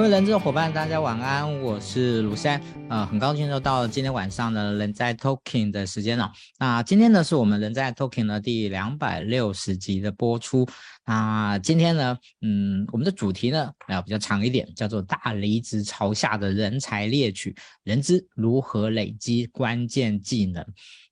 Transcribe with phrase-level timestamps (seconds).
[0.00, 2.58] 各位人资的伙伴，大家晚安，我是卢山，
[2.88, 6.32] 呃，很高兴又到了今天晚上的人在 Talking 的时间了。
[6.58, 10.66] 那今天呢，是我们人在 Talking 的第两百六十集的播出。
[11.04, 17.54] 那今天呢，嗯，我们的主题呢，啊，比较长一点，叫做“大离职潮下的人才猎取，
[17.84, 20.64] 人资如何累积关键技能”。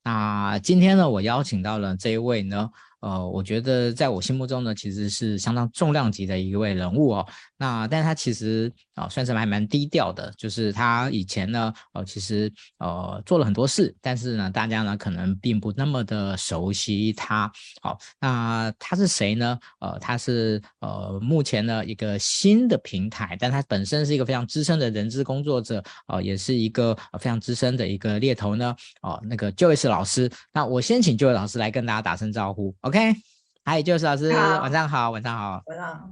[0.02, 2.70] 那今天呢，我邀请到了这一位呢。
[3.01, 7.27] 呃，我觉得在我心目中呢，其实是相当重量级的一位人物哦。
[7.57, 10.33] 那，但他其实啊、算是还蛮低调的。
[10.37, 17.51] 就是他以前呢，呃，其实呃做了很多事，但是呢，大家呢可能并不那么的熟悉他。
[17.80, 19.59] 好，那他是谁呢？
[19.80, 28.74] 呃，他是呃目前呢一个新的平台，但他本身是一个非常资深的人资工作者，呃，也是一个非常资深的一个猎头呢。
[29.02, 32.74] 哦、那个 Joyce 老师，那我先请 Joyce 老师来跟大家打声招呼。
[32.88, 33.14] OK，
[33.66, 36.10] 嗨，Joyce 老师，晚上好，晚上好，晚上好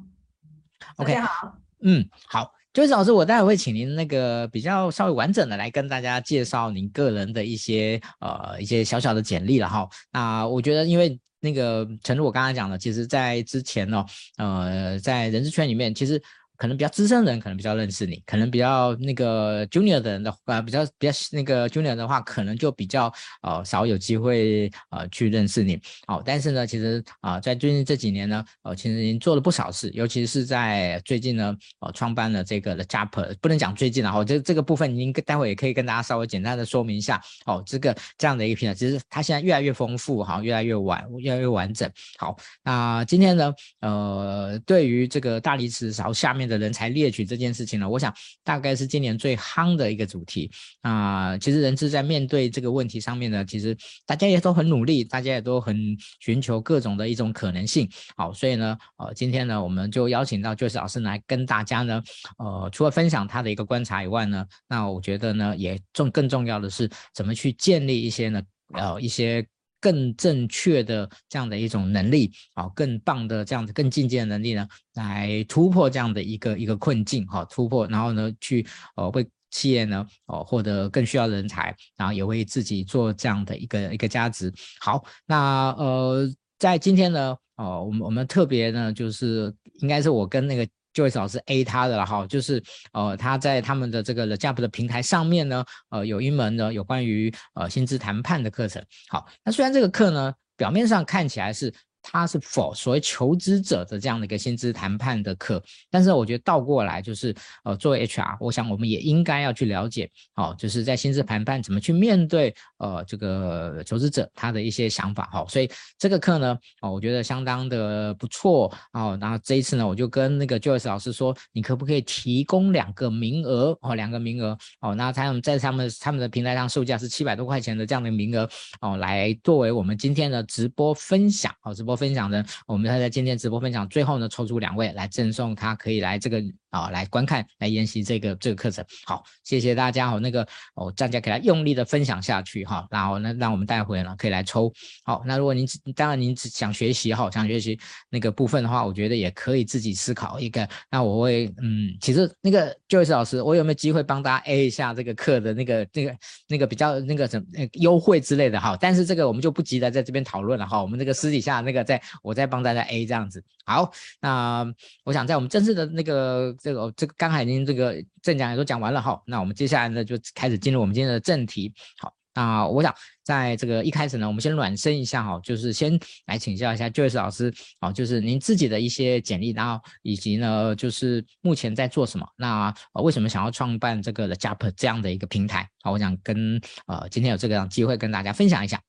[0.96, 9.88] ，OK，好，嗯，好，Joyce 老师，我待会会请您那个比较稍微完整的来跟大家介绍您个人的一些呃一些小小的简历了哈。
[10.12, 14.04] 那我觉得，因为那个诚如我刚才讲的，其实在之前呢，
[14.36, 16.22] 呃，在人事圈里面，其实。
[16.57, 23.12] 可能比较资深的人可能比较认识你，可能比较那个 junior 的人的话，比较比较那个 junior 的话，可能就比较
[23.43, 25.79] 呃少有机会呃去认识你。
[26.07, 37.21] 好、哦，但是呢，其实啊、在最近这几年呢，呃，其实已经做了不少事，尤其是在最近呢，呃，创办了这个的 Jump，不能讲最近了哈，这这个部分您待会也可以跟大家稍微简单的说明一下。
[37.45, 41.91] 哦，这个这样的一个平台，其实它现在越来越丰富，哈，越来越完，越来越完整。
[42.19, 46.45] 好，那今天呢，呃，对于这个大离职潮下面。
[46.47, 50.50] 的人才猎取这件事情呢，我想大概是今年最夯的一个主题
[50.83, 57.88] 啊、其实人资在面对这个问题上面呢，其实大家也都很努力，大家也都很寻求各种的一种可能性。
[58.16, 62.03] 好，所以呢，呃，今天呢，我们就邀请到 j o 老师来跟大家呢，
[62.38, 68.42] 呃，除了分享他的一个观察以外呢，那我觉得呢，也重更重要的是怎么去建立一些呢，
[68.75, 69.47] 呃，一些。
[69.86, 78.66] 更正确的这样的一种能力，啊，更棒的这样子更进阶的能力呢，来突破这样的一个一个困境，哈，突破，然后呢，去
[78.97, 84.52] 呃为企业呢，哦获得更需要的人才，然后也为自己做这样的一个一个价值。
[84.80, 90.66] 好，那呃，在今天呢，哦，我们我们特别呢，就是应该是我跟那个。
[90.97, 92.62] Joyce 老师 A 他的了哈，就是
[92.93, 98.83] 呃他在他们的这个 The Job 的平台上面呢，呃有一门呢有关于呃薪资谈判的课程。
[99.09, 101.73] 好，那虽然这个课呢表面上看起来是。
[102.09, 107.34] 它是否所谓求职者的这样的一个薪资谈判的课，但是我觉得倒过来就是，
[107.65, 115.69] 呃，作为 HR，我想我们也应该要去了解，哦，就是在薪资谈判怎么去面对，呃，这个求职者他的一些想法，哈、哦，所以
[115.99, 128.49] 这个课呢，哦，我觉得相当的不错，哦，然后这一次呢，我就跟那个 Joyce 老师说，你可不可以提供两个名额，哦，两个名额，哦，那他们在他们他们的平台上售价是七百多块钱的这样的名额，
[128.81, 131.96] 哦，来作为我们今天的直播分享，哦，直播。
[131.97, 136.45] 分享的，我们还在今天直播分享最后呢，抽出两位来赠送他，可以来这个。
[136.76, 138.84] 啊，来观看，来研习这个这个课程。
[139.06, 140.10] 好，谢谢大家。
[140.10, 142.87] 好，那个哦，大家给他用力的分享下去哈。
[142.91, 144.70] 然后呢，让我们待会呢可以来抽。
[145.03, 147.78] 好，那如果您当然您只想学习哈，想学习
[148.10, 150.69] 那个部分的话，我觉得也可以自己思考一个。
[150.91, 156.16] 那我会嗯，其实那个 Joyce 老师，我有没有机会帮大家 A 一下这个课的那个那个
[156.47, 158.76] 那个比较那个什么优惠之类的哈？
[158.78, 160.82] 但是这个我们就不急着在这边讨论了哈。
[160.82, 163.42] 我们这个私底下那个再我再帮大家 A 这样子。
[163.65, 164.70] 好，那
[165.04, 166.54] 我想在我们正式的那个。
[166.66, 171.72] 这个这个刚才已经这个正讲也都讲完了哈，那我们接下来呢就开始进入我们今天的正题。
[171.99, 175.97] 好，那我想在这个一开始呢，我们先暖身一下哈，就是先
[176.27, 185.71] 来请教一下 Joyce 老师，好，就是您自己的一些简历，然后以及呢就是目前在做什么，那为什么想要创办这个的 Jump 这样的一个平台？
[185.83, 188.83] 好，我想跟呃今天有这个机会跟大家分享一下。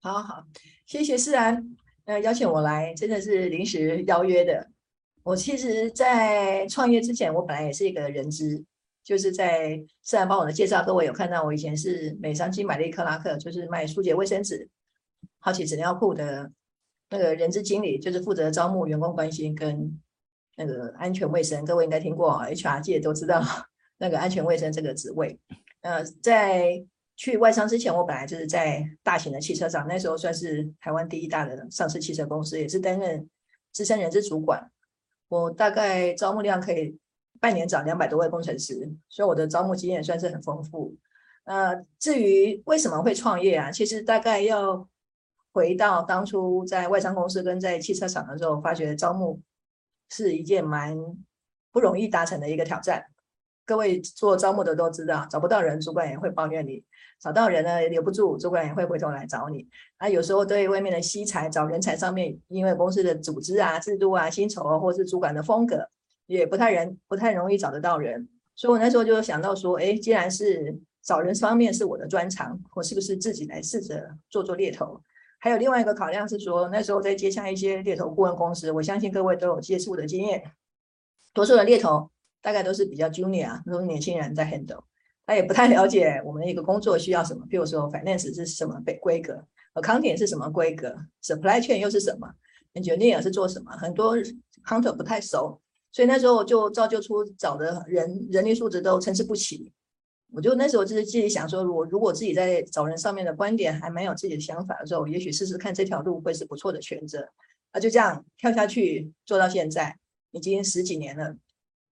[0.00, 0.44] 好好，
[0.84, 1.64] 谢谢思然，
[2.06, 4.71] 呃邀请我来真的是临时邀约的。
[5.24, 8.64] 我其实，在创业之前，我本来也是一个人资，
[9.04, 14.68] 就是在自然帮我的介绍，各位有看到我以前是美商金百利克拉克，就是卖舒洁卫生纸、
[15.38, 16.50] 好奇纸尿裤的
[17.10, 19.96] 那个人资经理，就是负责招募、员工关系跟
[20.56, 21.64] 那个安全卫生。
[21.64, 23.40] 各位应该听过 HR 界都知道
[23.98, 25.38] 那个安全卫生这个职位。
[25.82, 26.84] 呃，在
[27.14, 33.28] 去外商之前，我本来就是在大型的汽车厂，那时候算是台湾第一大的上市汽车公司，也是担任
[33.70, 34.68] 资深人资主管。
[35.32, 36.94] 我大概招募量可以
[37.40, 40.94] 半年涨两百多位工程师，所以我的招募经验算是很丰富。
[41.44, 43.70] 呃，至于为什么会创业啊？
[43.70, 44.86] 其实大概要
[45.50, 49.40] 回到当初在外商公司跟在汽车厂的时候，发觉招募
[50.10, 50.94] 是一件蛮
[51.72, 53.06] 不容易达成的一个挑战。
[53.72, 56.84] 各位做招募的都知道，找不到人，主管也会抱怨你；
[57.18, 59.66] 找到人呢，留不住，主管也会回头来找你。
[59.98, 65.88] 那有时候对外面的惜才找人才上面，因为公司的组织啊、制度啊、薪酬啊，或是主管的风格，
[66.26, 68.28] 也不太人不太容易找得到人。
[68.54, 75.00] 所以我那时候就想到说，哎，既然是找人方面是我的专长，我是不是自己来试着做做猎头？
[75.40, 80.52] 还有另外一个考量是说，那时候在接洽一些猎头顾问公司，我相信各位都有接触的经验，
[81.32, 82.10] 多数的猎头。
[82.42, 84.82] 大概都是比较 junior，都是年轻人在 handle，
[85.24, 92.28] 他也不太了解我们的一个工作需要什么，比如说 finance 是什么规格，accounting 是什么规格，supply chain 又是什么
[92.74, 94.16] ，engineer 是做什么，很多
[94.66, 95.60] hunter 不太熟，
[95.92, 99.72] 所以那时候就造就出找的人人力素质都参差不齐。
[100.34, 107.28] 我就那时候就是自己想说，如果如果自己在找人上面的观点还蛮有自己的想法的时候，也许试试看这条路会是不错的选择。
[107.70, 109.98] 啊，就这样跳下去做到现在，
[110.30, 111.36] 已经十几年了。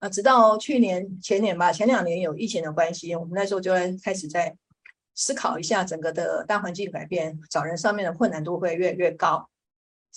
[0.00, 4.56] 啊，直到去年前年吧，前两年有疫情的关系，我们那时候就会开始在
[5.14, 9.49] 思考一下整个的大环境改变，找人上面的困难度会越来越高。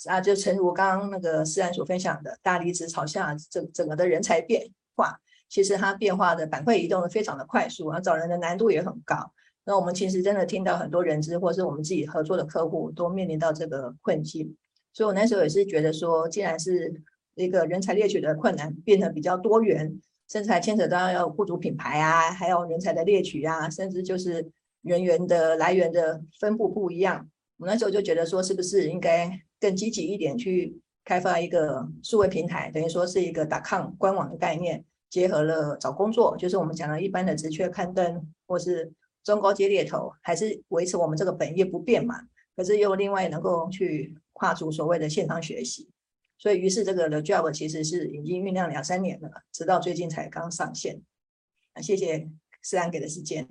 [0.06, 5.20] 啊，就诚如刚刚那个思然所分享的，大离职潮下整整个的人才变化，
[5.50, 9.32] 其实它变化的板块移动的非常的快速，然后找人的难度也很高。
[9.64, 14.56] 那我们其实真的听到很多人资或是我们自己合作的客户都面临到这个困境，
[14.94, 17.02] 所以我那时候也是觉得说，既然是
[17.34, 20.00] 一个人才猎取的困难变得比较多元，
[20.30, 24.50] 甚至还牵扯到要雇主品牌啊，还有人才的猎取啊，甚至就是
[24.82, 27.28] 人员的来源的分布不一样。
[27.56, 38.92] 我那时候就觉得说，是不是应该更积极一点去开发一个数位平台，等于说是一个 .com 官网的概念，结合了找工作，就是我们讲的一般的职缺刊登，或是
[39.22, 42.20] 中高阶猎头，还是维持我们这个本业不变嘛？
[42.56, 45.88] 可是又另外能够去跨足所谓的线上学习。
[46.38, 51.00] 所以，于是这个的 job 其实是已经酝酿两三年了，直到最近才刚上线。
[51.72, 52.28] 啊谢谢
[52.62, 53.46] 思安给的时间。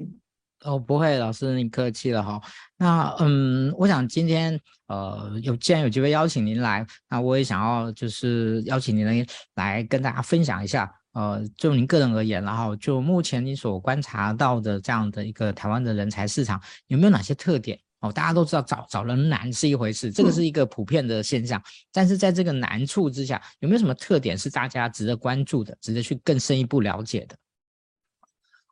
[0.64, 2.42] 哦，不会，老师你客气了哈。
[2.78, 4.58] 那嗯，我想今天
[4.88, 9.26] 呃有既然有机会邀请您来，那我也想要就是邀请您来
[9.56, 10.90] 来跟大家分享一下。
[11.14, 17.80] 呃，就您个人而言，然后就目前你所观察到的这样的一个台湾的人才市场，有没有哪些特点？
[18.04, 21.58] 哦，大家都知道找找人难是一回事，这个是一个普遍的现象。
[21.58, 21.64] 嗯、
[21.94, 27.36] 但是在这个难处之下，有没有什么特点是大家值得关注的，值得去更深一步了解的？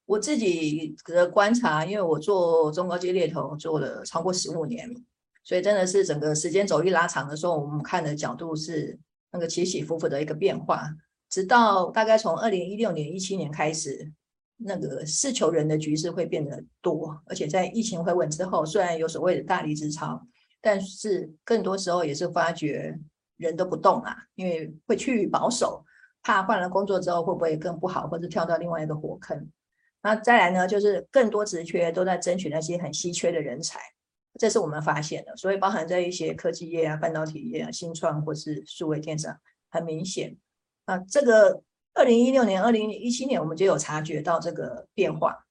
[0.06, 4.86] 我自己的观察，因为我做中高阶猎头做了超过十五年，
[5.45, 9.00] 所以真的是整个时间轴一拉长的时候，我们看的角度是
[9.31, 10.94] 那个起起伏伏的一个变化，
[11.30, 14.12] 直到大概从二零一六年、一七年开始。
[14.63, 20.22] 那个适求人的局势会变得多，而且在疫情回稳之后，虽然有所谓的大离职潮，
[20.62, 22.96] 但是更多时候也是发觉
[23.38, 25.84] 人都不动啊，因为会趋于保守，
[26.22, 29.50] 怕换了工作之后会不会更不好，或者跳到另外一个火坑。
[30.04, 33.80] 那再来呢，就是更多职缺都在争取那些很稀缺的人才，
[34.40, 35.36] 这是我们发现的。
[35.36, 39.36] 所以包含在一些科技业啊、半导体业啊、新创或是数位电商，
[39.69, 40.38] 很明显
[40.86, 41.63] 啊，这个。
[41.93, 45.45] 二零一六年、二零一七年，我们就有察觉到这个变化。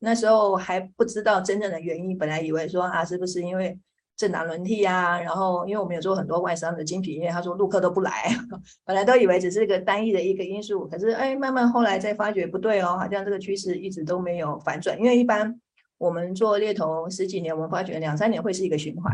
[0.00, 3.76] 那时候还不知道真正的原因，本来以为说啊，是不是因为
[4.16, 5.20] 政党轮替啊？
[5.20, 8.28] 然后因为我们有做很多外商的精品，因为他说陆客都不来，
[8.84, 10.86] 本来都以为只是一个单一的一个因素。
[10.86, 14.96] 可是哎，慢慢后来再发觉不对哦，好像这个趋势一直都没有反转。
[14.98, 15.60] 因为一般
[15.96, 19.12] 我们做猎头十几年，我们发觉两三年会是一个循环，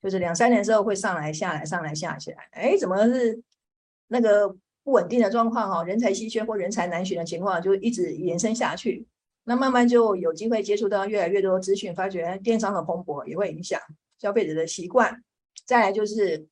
[0.00, 2.48] 就是两三年之后会上来下来，上来下起来。
[2.52, 3.42] 哎，怎么是
[4.06, 4.54] 那个？
[4.82, 9.06] 不稳定的状况哈，人才稀缺或人才难寻的情况就一直延伸下去。
[9.44, 13.80] 那慢慢就有机会接触到越来越多资讯，发觉电商的蓬勃也会影响
[14.18, 15.22] 消费者的习惯。
[15.66, 16.46] 再来就是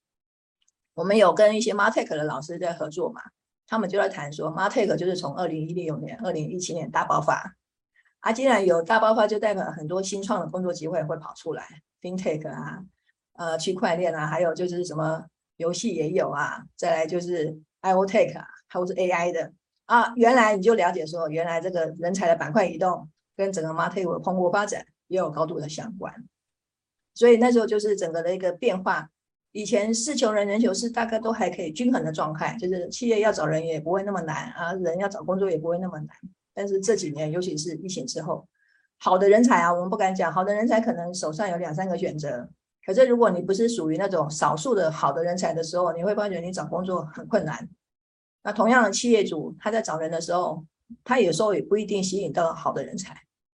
[0.95, 3.21] 我们有跟一些 Martech 的老师在合作嘛，
[3.67, 7.57] 他们就在谈说，Martech 就是从二零一六年、二零一七年大爆发。
[8.21, 11.67] 啊，既然有大爆发，就代表很多新创的工作机会会跑出来
[12.03, 12.83] ，FinTech 啊，
[13.35, 15.25] 呃，区块链啊，还有就是什么
[15.57, 16.65] 游戏也有啊。
[16.77, 17.59] 再来就是。
[17.83, 19.53] IoT 啊，还是 AI 的
[19.87, 26.13] 啊，原来你就了解说，原来这个人才的板块移动跟整个 Martech 的蓬勃发展也有高度的相关，
[27.15, 29.09] 所以那时候就是整个的一个变化。
[29.53, 36.09] 以前是求人人求事，大概都还可以均衡的状态，就是企业要找人也不会那么难啊，人要找工作也不会那么难。
[36.53, 38.47] 但是这几年，尤其是疫情之后，
[38.99, 42.49] 好的人才啊，我们不敢讲，好的人才可能手上有两三个选择。
[42.89, 47.69] 可是，如果你不是属于那种少数的好的人才的时候，你会发觉你找工作很困难。
[48.43, 50.65] 那同样的企业主，他在找人的时候，
[51.05, 53.15] 他有时候也不一定吸引到好的人才，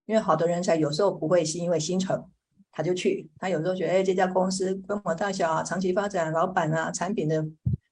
[0.08, 2.28] 因为好的人才有时候不会是因为薪酬
[2.72, 7.46] 他就去，他有时候觉得，哎，这家公司规模大小啊，长期发展，老板啊，产品的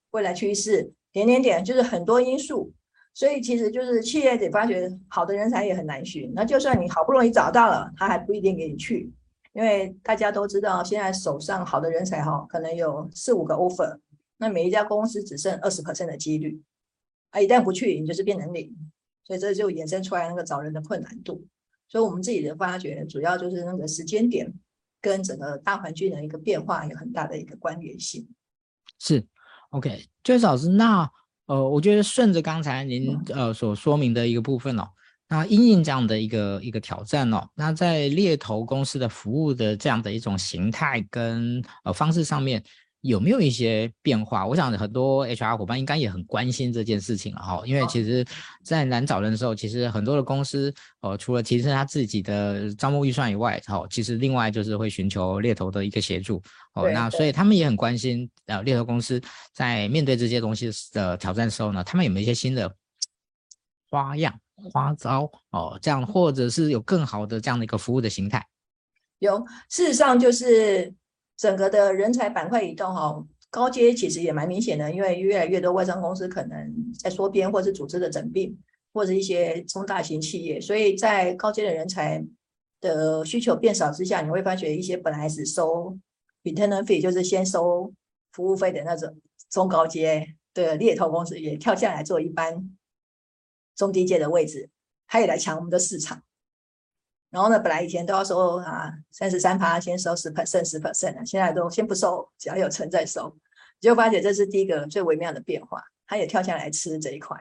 [0.10, 2.74] 未来趋势，点点点，就是很多因素。
[3.13, 6.34] 所以其实就是企业得发觉好的人才也很难寻。
[6.34, 9.13] 那就算你好不容易找到了，他还不一定给你去，
[9.57, 13.97] 因为大家都知道，现在手上好的人才哈，可能有四五个 offer，
[14.37, 16.61] 那每一家公司只剩二十 percent 的几率，
[17.31, 18.71] 啊，一旦不去，你就是变成零，
[19.23, 21.43] 所以这就衍生出来那个找人的困难度。
[21.87, 24.53] 所以我们自己的发觉，主要就是那个时间点
[25.01, 28.29] 跟整个大环境的一个变化有很大的一个关联性。
[28.99, 29.25] 是
[29.71, 31.09] ，OK，Joyce 老师，那
[31.47, 34.87] 呃，我觉得顺着刚才您呃所说明的一个部分哦，
[35.29, 42.63] 那因应这样的一个一个挑战哦，那在猎头公司的服务的这样的一种形态跟呃方式上面。
[43.01, 44.46] 有没有一些变化？
[44.46, 48.25] 我想很多 HR 伙伴应该也很关心这件事情了哈，因为其实，
[48.65, 56.41] 在难找人的时候，其实很多的公司，呃，除了提升他自己的招募预算以外，哦，其实另外就是会寻求猎头的一个协助，
[56.74, 59.22] 哦，那所以他们也很关心，呃，猎头公司
[59.53, 62.75] 在面对这些东西的挑战的时候呢，他们有没有一些新的
[63.89, 64.38] 花样、
[64.71, 68.45] 花招，哦，这样或者是有更好的这样的一个服务的形态？
[69.19, 70.93] 有，事实上就是。
[71.39, 78.57] 整个的人才板块移动哈，高阶其实也蛮明显的，因为越来越多外商公司可能在缩编，或是组织的整并，
[78.91, 82.25] 或者一些中大型企业，所以在高阶的人才
[82.81, 85.95] 的需求变少之下，你会发觉一些本来是收
[86.43, 87.93] retainer fee，就是先收
[88.31, 89.15] 服务费的那种
[89.51, 92.67] 中高阶的猎头公司，也跳下来做一般
[93.77, 94.69] 中低阶的位置，
[95.07, 96.22] 他也来抢我们的市场。
[97.29, 103.34] 然后呢，本来以前都要收啊三十三趴，先收十 percent 十 percent 的，现在都先不收，只要有成再收。
[103.79, 107.38] 就发觉这是第一个最微妙的变化，他也跳下来吃这一块。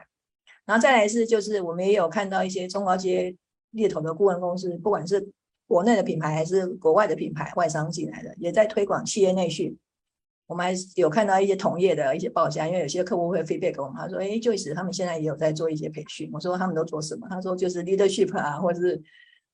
[0.65, 3.35] 然后再来是，就是我们也有看到一些中高阶
[3.71, 5.31] 猎头的顾问公司，不管是
[5.65, 9.75] 国内的品牌还是国外的品牌，外商进来的，也在推广企业内训。
[10.47, 19.01] 我们还有看到一些同业的一些报价，因为有些客户会 feedback 给我们，他说：“哎，Joyce 他们现在也有在做一些培训。”我说：“他们都做什么？”他说：“就是 leadership 啊，或者是。”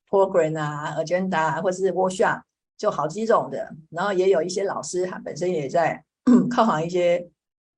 [0.09, 2.39] program 啊，agenda 啊，或者是 workshop，
[2.77, 3.75] 就好几种的。
[3.89, 6.03] 然后也有一些老师，他本身也在
[6.51, 7.27] 靠好一些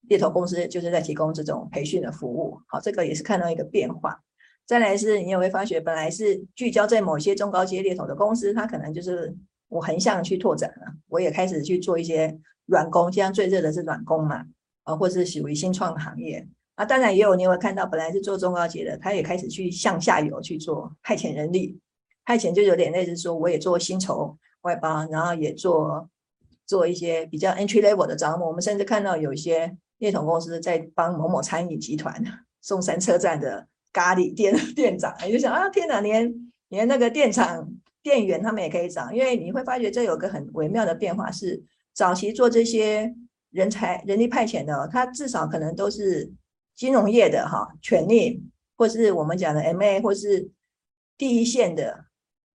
[0.09, 2.59] 猎头公司，就是在提供这种培训的服务。
[2.67, 4.19] 好，这个也是看到一个变化。
[4.65, 9.33] 再来是，你也会发觉，本来是聚焦在某些中高阶猎头的公司，它可能就是
[9.69, 10.87] 我横向去拓展了。
[11.07, 14.45] 我也开始去做一些软工，现在最热的是软工嘛，
[14.83, 16.47] 啊，或是属于新创行业。
[16.75, 21.79] 啊，当然也有，你会看到本来是做中高级的，他也开始去向下游去做派遣人力。
[22.25, 26.09] 派遣就有点类似说，我也做薪酬外包，然后也做
[26.65, 28.45] 做一些比较 entry level 的招募。
[28.47, 32.21] 我们甚至看到有一些猎头公司在帮某某餐饮集团
[32.61, 37.71] 松山车站的咖喱店 店长，你就想啊，天哪，连连那个店长
[38.03, 41.63] 店员他们也可以涨，因为你会发觉这有个很微妙的变化是，
[41.95, 43.15] 早期做这些
[43.49, 46.31] 人才人力派遣的，他至少可能都是
[46.75, 48.43] 金融业的哈，权力
[48.75, 50.51] 或是我们讲的 MA 或是
[51.17, 52.05] 第一线的。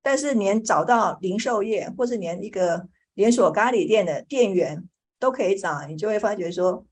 [0.02, 6.86] 但是连找到零售业，或是连一个连锁咖喱店的店员都可以找，你就会发觉说，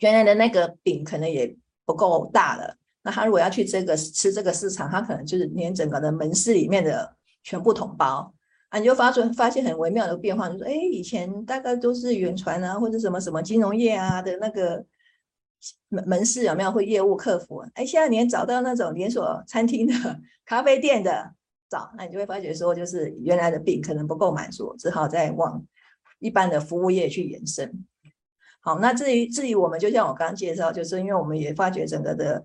[0.00, 2.76] 原来的那个饼可能也不够大了。
[3.02, 8.34] 那他如果要去这个吃这个市场，他可能就是连整个的门市里面的全部统包
[8.70, 14.84] 啊，你就发出发现很微妙的变化，就说，哎，以前大概都是远传啊，或者什么什么金融业啊的那个
[15.90, 17.62] 门门市有没有会业务客服？
[17.74, 21.34] 哎，现在连找到那种连锁餐厅的、咖啡店的。
[21.68, 25.64] 找，那你就会发觉说，就是原来的饼可能不够满足，只好再往
[26.18, 27.86] 一般的服务业去延伸。
[28.58, 32.44] 好，那至于至于我们，就像我刚介绍，就是因为我们也发觉整个的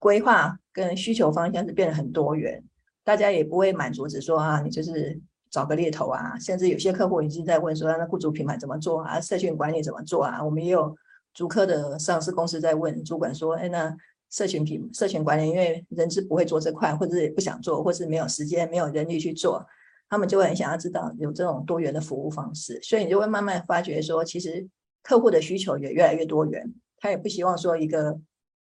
[0.00, 2.64] 规划跟需求方向是变得很多元，
[3.04, 5.20] 大家也不会满足，只说啊，你就是
[5.50, 10.42] 找个猎头啊，甚至有些客户已经在问说，那雇主品牌怎么做啊，社群管理怎么做啊？
[10.42, 10.96] 我们也有
[11.32, 13.96] 足科的上市公司在问主管说，哎，那。
[14.30, 19.64] 社群品、社群管理，因为人资不会做这块，或者也不想做，或是没有时间、没有人力去做，
[20.08, 24.66] 他们就会很想要知道有这种多元的服务方式，所以你就会慢慢发觉说，其实
[25.04, 28.18] 客户的需求也越来越多元，他也不希望说一个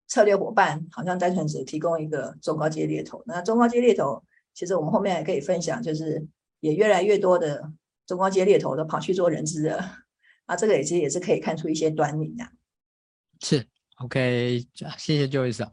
[0.08, 3.22] 策略伙伴好像单纯只提供一个中高阶猎头。
[3.26, 4.20] 那中高阶猎头，
[4.60, 6.22] 其实我们后面还可以分享，就是
[6.60, 7.72] 也越来越多的
[8.06, 9.82] 中高阶猎头都跑去做人资了，
[10.44, 12.44] 啊，这个也其实也是可以看出一些端倪的。
[13.40, 13.66] 是。
[13.96, 14.62] OK，
[14.98, 15.66] 谢谢 Joyce。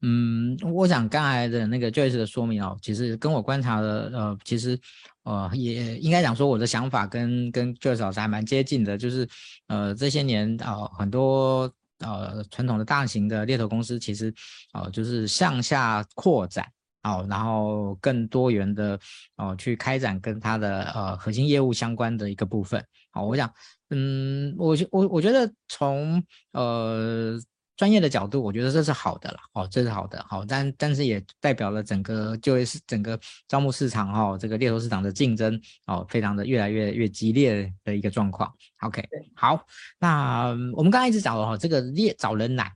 [0.00, 4.78] 嗯，我想刚才的那个 Joyce 的说明哦，其实跟我观察的呃，其实
[5.24, 9.28] 呃也应该讲说我的想法跟跟 Joyce 老师还蛮接近的，就是
[9.66, 14.32] 呃这些年啊、呃、很多呃传统的大型的猎头公司其实
[14.72, 16.66] 呃就是向下扩展
[17.02, 18.94] 哦、呃，然后更多元的
[19.36, 22.84] 哦、呃、去开展跟它的呃核心业务相关的一个部分。
[23.10, 23.52] 好、呃，我想
[23.90, 27.40] 嗯我我我觉得从呃。
[27.76, 38.52] 专业的角度，我觉得这是好的了，哦，这是好的，好，但但是也代表了整个就业市整个招募市场哈，这个猎头市场的竞争哦，非常的越来越越激烈的一个状况。
[38.80, 39.02] OK，
[39.34, 39.66] 好，
[39.98, 42.74] 那我们刚才一直讲了哈，这个猎找人难，好，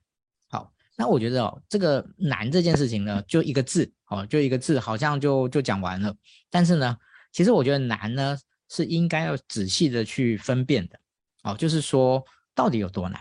[0.97, 6.15] 那我觉得哦，这个难这件事情呢，就一个字哦，就一个字，好像就就讲完了。
[6.51, 6.97] 但是呢，
[7.33, 10.99] 其实我觉得难呢，是应该要仔细的去分辨的，
[11.43, 12.25] 哦，就是说
[12.55, 13.21] 到底有多难。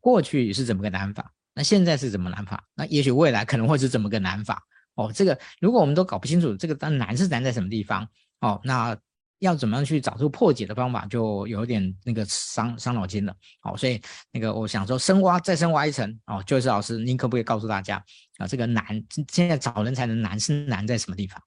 [0.00, 1.32] 过去是怎么个难法？
[1.54, 2.64] 那现在是怎么难法？
[2.74, 4.62] 那也许未来可能会是怎么个难法？
[4.94, 8.08] 哦，这个如果我们都搞不清楚这个当难是难在什么地方，
[8.40, 8.96] 哦，那
[9.42, 13.34] 要怎么样去找出破解的方法，就有点那个伤伤脑筋了。
[13.62, 14.00] 哦，所以
[14.32, 18.02] 那个我想说，深挖再深挖一层哦，就是老师，您可不可以告诉大家
[18.38, 18.84] 啊，这个难
[19.30, 21.42] 现在找人才的难是难在什么地方？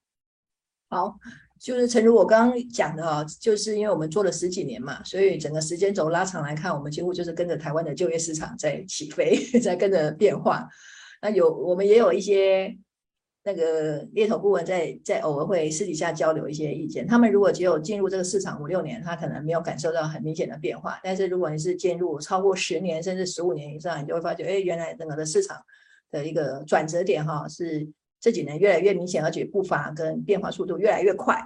[0.88, 1.18] 好。
[1.58, 10.68] 就是诚如我刚刚讲的啊，就是因为我们做了十几年嘛，所以整个时间轴拉长来看，我们几乎就是跟着台湾的就业市场在起飞， 在跟着变化。
[11.22, 12.76] 那有我们也有一些
[13.46, 17.06] 那个猎头顾问在在偶尔会私底下交流一些意见。
[17.06, 20.98] 他们如果只有进入这个市场五六年，他可能没有感受到很明显的变化。
[21.02, 25.56] 但是如果你是进入超过十年甚至十五年以上，你就会发觉，哎，原来整个的市场
[26.10, 27.88] 的一个转折点哈是。
[28.18, 31.38] 这几年越来越明显，而且步伐跟变化速度越来越快。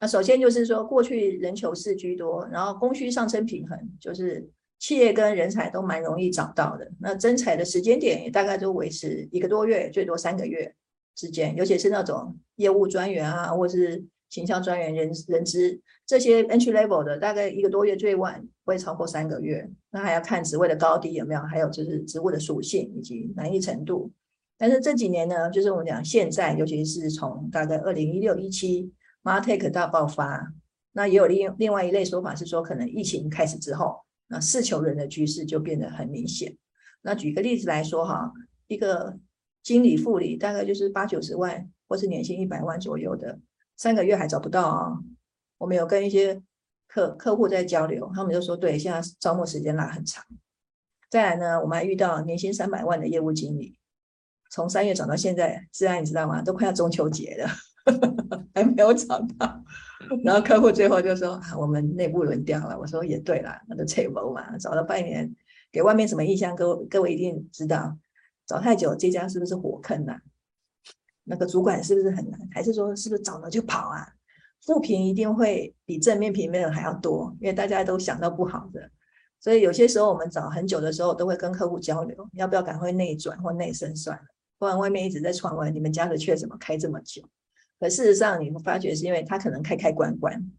[0.00, 6.90] 那首先就是说，过去人求事居多，然后供需上升平衡，就是企业跟人才都蛮容易找到的。
[7.00, 10.72] 那征才的时间点也大概都维持一个多月，最多三个月
[11.14, 11.54] 之间。
[11.56, 19.70] 尤其是那种业务专员啊，或是形象专员、人人资这些 entry level 的，大概一个多月，最晚不会超过三个月。
[19.90, 24.10] 那还要看职位的高低有没有，还有就是职务的属性以及难易程度。
[24.56, 28.92] 但是这几年呢，就是我们讲现在，尤其是从大概二零一六一七
[29.24, 30.52] MarTech 大爆发，
[30.92, 33.96] 那也有另另外一类说法是说，可能疫情开始之后，
[34.28, 36.56] 那事求人的趋势就变得很明显。
[37.02, 38.32] 那举个例子来说哈，
[38.68, 39.18] 一个
[39.62, 43.38] 经理副理大概就是八九十万，或是年薪一百万左右的，
[43.76, 44.98] 三个月还找不到啊。
[45.58, 46.42] 我们有跟一些
[46.88, 50.24] 客客户在交流，他们就说，对，现在招募时间拉很长。
[51.08, 53.78] 再来呢，我们还遇到年薪三百万的业务经理。
[54.50, 56.42] 从三月找到现在，自然你知道吗？
[56.42, 57.48] 都快要中秋节了，
[58.54, 59.64] 还没有找到。
[60.24, 65.34] 然后客户最后就说：“啊，我们内部轮调了。”我说：“也对啦，那个翠楼嘛，找了半年，
[65.70, 66.54] 给外面什么印象？
[66.54, 67.96] 各位各位一定知道，
[68.52, 70.14] 找太久，这家是不是火坑呐？
[71.24, 72.38] 那个主管是不是很难？
[72.52, 74.06] 还是说是不是找了就跑啊？
[74.60, 78.90] 负评一定会比正面评论还要多，因为大家都想到不好的。
[79.40, 84.24] 所以有些时候我们找很久的时候，都会跟客户交流，要不要赶快内转或内升算了。
[84.58, 87.22] 不然外面一直在传闻，你们家的缺怎么开这么久？
[87.80, 90.52] 可事实上，你们发觉是因为他可能开开关关，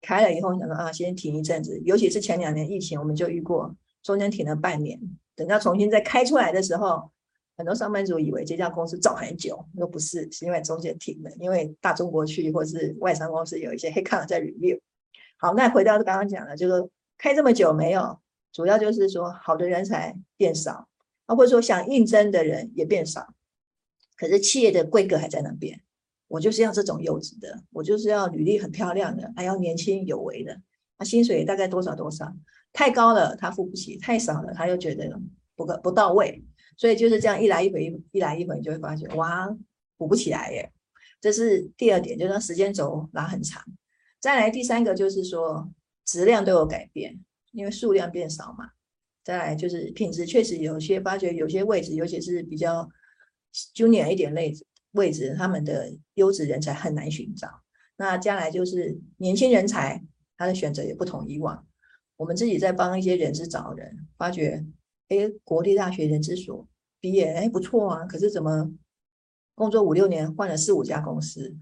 [0.00, 1.80] 开了以后想说啊，先停一阵子。
[1.84, 5.00] 尤其是前两年疫情，我们就遇过，中间停了半年，
[5.34, 7.10] 等到重新再开出来的时候，
[7.56, 14.78] 很多上班族以为这家公司找很久，说不是，是因为中间停了，因为大中国区或是外商公司有一些黑卡在 review。
[15.36, 18.18] 好，那回到刚刚讲的，就是开这么久没有，
[18.52, 20.86] 主要就是说好的人才变少。
[21.32, 23.32] 或者说想应征的人也变少，
[24.16, 25.80] 可是企业的规格还在那边。
[26.26, 30.60] 我就是要这种优质的，我就是要履历很漂亮的，还要年轻有为的。
[30.98, 32.34] 那薪水大概多少多少？
[32.72, 35.20] 太高了他付不起，太少了他又觉得
[35.56, 36.42] 不够不到位。
[36.76, 39.48] 所以就是这样一来一回，一来一回，你就会发现哇，
[39.98, 40.72] 补不起来耶。
[41.20, 43.62] 这是第二点，就是时间轴拉很长。
[44.18, 45.70] 再来第三个就是说
[46.06, 47.20] 质量都有改变，
[47.52, 48.70] 因为数量变少嘛。
[49.22, 52.88] 再来就是品质，确实有些发觉有些位置，尤其是比较
[53.74, 54.54] junior 一点类
[54.92, 57.46] 位置，他们的优质人才很难寻找。
[57.96, 60.02] 那将来就是年轻人才，
[60.38, 61.66] 他的选择也不同以往。
[62.20, 64.62] 我们自己在帮一些人资找人，发觉，
[65.08, 66.68] 哎，国立大学人资所
[67.00, 68.04] 毕业，哎，不错啊。
[68.04, 68.70] 可是怎么
[69.54, 71.56] 工作五六年，换了四五家公司，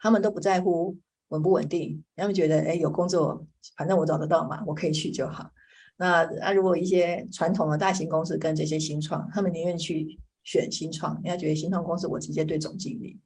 [0.00, 5.48] 他们都不在乎稳不稳定，他们觉得，哎，有工作，反正我找得到嘛，我可以去就好。
[5.96, 13.16] 那那如果一些传统的大型公司跟这些新创，他们宁愿去选新创，人家觉得新创公司我直接对总经理。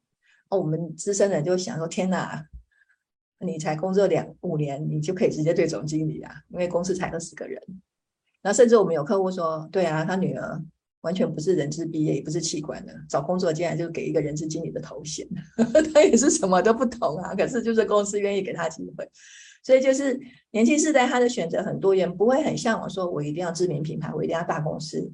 [0.49, 2.45] 哦，我们资深人就想说：天哪，
[3.43, 6.33] 你才工作两五年，你就可以直接对总经理啊？
[6.49, 7.61] 因为公司才二十个人。
[8.41, 10.61] 那甚至我们有客户说：对啊，他女儿
[11.01, 15.27] 完全不是人资毕业，也不是器管的，找工作竟然就给一个人资经理的头衔，
[15.93, 17.35] 他也是什么都不懂啊。
[17.35, 19.09] 可是就是公司愿意给他机会。
[19.63, 20.19] 所以就是
[20.51, 25.09] 年轻世代，他的选择很多元，不会很向往说，我一定要知名品牌，我一定要大公司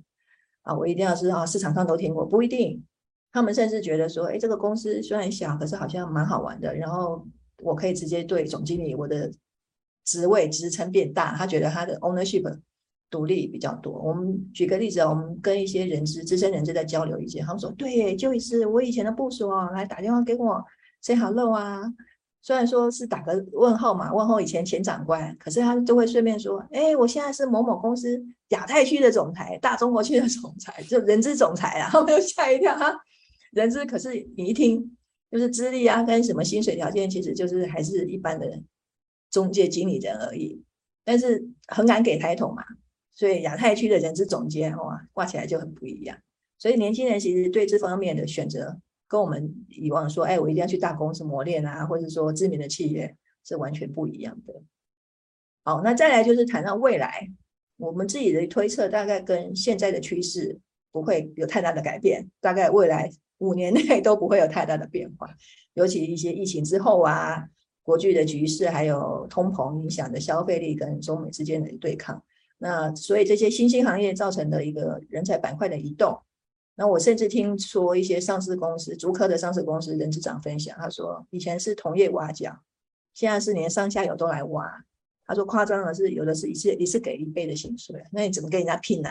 [0.63, 2.83] 啊，我一定要知道市场上都听过，不一定。
[3.31, 6.75] 他们甚至觉得说，哎，这个公司虽然小，可是好像蛮好玩的。
[6.75, 7.23] 然后
[7.61, 9.31] 我可以直接对总经理，我的
[10.05, 12.59] 职位职称变大，他觉得他的 ownership
[13.09, 13.93] 独立比较多。
[13.93, 20.63] 我们举个例子，我们跟一些人资资深人资在交流一些，他们说：“对，就是我以前的部属啊，来打电话给我
[21.01, 21.81] ，say hello 啊。”
[22.41, 28.17] 虽然说是打个问号嘛，问候以前前长官，可是他就会顺便说：“哎，我现在是某某公司
[28.49, 32.97] 亚太区的总裁，大中国区的总裁，就人资总裁啊。”他们又吓一跳哈，
[33.51, 34.97] 人资可是你一听
[35.31, 38.61] 就是资历啊，跟什么薪水条件，其实就是还是一般的
[39.31, 40.63] 中介经理人而已。
[41.03, 42.63] 但是很敢给抬头嘛，
[43.11, 46.17] 所以亚太区的人资总监哇，挂起来就很不一样。
[46.57, 48.79] 所以年轻人其实对这方面的选择。
[49.11, 54.61] 跟我们以往说，哎，我一定要去大公司磨练啊，或者说知名的企业是完全不一样的。
[55.63, 57.27] 好，那再来就是谈到未来，
[57.77, 60.59] 我们自己的推测大概跟现在的趋势
[60.91, 65.29] 不会有太大的改变，大概未来五年内都不会有太大的变化。
[65.73, 67.47] 尤其一些疫情之后啊，
[67.83, 72.23] 国际的局势还有通膨影响的消费力跟中美之间的对抗，
[72.57, 76.21] 那所以这些新兴行业造成的一个人才板块的移动。
[76.75, 82.59] 那我甚至听说一些上市公司、竹科的上市公司人资长分享，他说以前是同业挖角，
[83.13, 84.85] 现在是连上下游都来挖。
[85.25, 89.09] 他说夸张的是，有的是一次一次给一倍的薪水，那你怎么跟人家拼呢？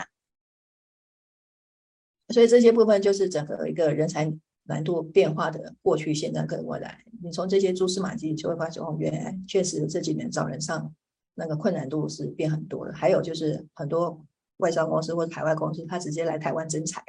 [2.29, 4.31] 所以这些部分就是整个一个人才
[4.63, 7.03] 难度变化的过去、现在跟未来。
[7.21, 10.93] 你从这些蛛丝马迹就会发现，哦，原来确实这几年找人上
[11.33, 12.93] 那个困难度是变很多的。
[12.93, 14.25] 还有就是很多
[14.57, 17.03] 外商公司或者海外公司，他直接来台湾征才。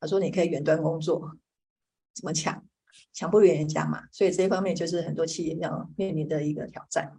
[0.00, 1.36] 他说：“你可以远端工作，
[2.14, 2.64] 怎么抢？
[3.12, 4.04] 抢不赢人家嘛。
[4.12, 7.12] 所以这一方面就是很多企业要面临的一个挑战。”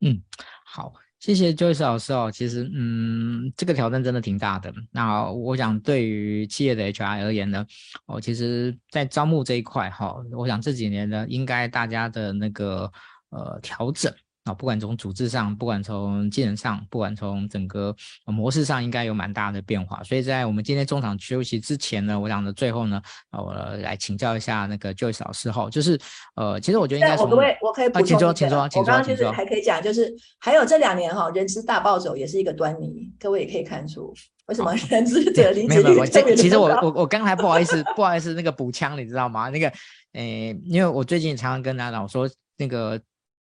[0.00, 0.22] 嗯，
[0.66, 0.92] 好，
[1.24, 2.30] 谢谢 Joyce 老师哦。
[2.30, 4.70] 其实，嗯，这个挑战真的挺大的。
[4.90, 7.64] 那我想，对于企业的 HR 而言呢，
[8.04, 12.92] 哦，其实，在招募这一块哈、哦，我想这几年呢，应该大家的那个
[13.30, 14.12] 呃调整。
[14.44, 17.94] 啊，不管从组织上，不管从技能上，不管从整个
[18.26, 20.02] 模式上，应该有蛮大的变化。
[20.02, 23.00] 所以在我们今天中场休息之前呢，我想的最后呢，
[23.32, 25.98] 我来请教一下那个 Joyce 老师哈，就是
[26.36, 34.12] 呃，其实我觉得应该从，我可不可以，我可以补充、啊、请说，请说，请说，我刚刚就是还可以讲，就是还有这两年哈，人资大暴走也是一个端倪，各位也可以看出
[34.48, 36.04] 为什么人资者离职率特别高。
[36.04, 39.48] 这其实我我我刚才不好意思不好意思那个补枪，你知道吗？
[39.48, 39.68] 那个
[40.12, 42.28] 诶、欸，因为我最近常常跟大家讲说
[42.58, 43.00] 那个。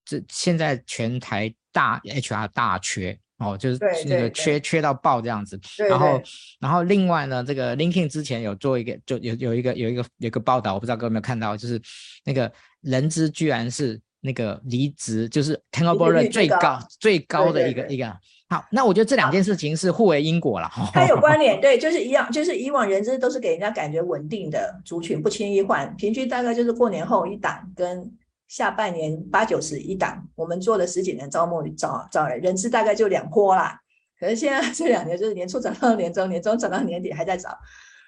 [0.09, 5.59] 这现在全台大 HR 大缺哦，就是那个缺缺到爆这样子。
[5.87, 6.21] 然后，
[6.59, 11.79] 然后另外呢，这个 LinkedIn 之前有做一个，就有有一个有一个有一个报道，我不知道各位有没有看到，就是
[12.25, 18.17] 那个人资居然是那个离职，就是 turnover rate 最高最高的一个一个。
[18.49, 20.67] 好，那我觉得这两件事情是互为因果了。
[20.91, 28.11] 它有关联， 对，就是一样，就是以往人资都是给人家感觉稳定的族群，不轻易换，平均大概就是过年后一档跟。
[28.49, 33.79] 下半年八九十一档，我们做了十几年招募找找人，人资大概就两波啦。
[34.19, 37.57] 可是现在 这两年就是年初涨到年终，年终涨到年底还在找，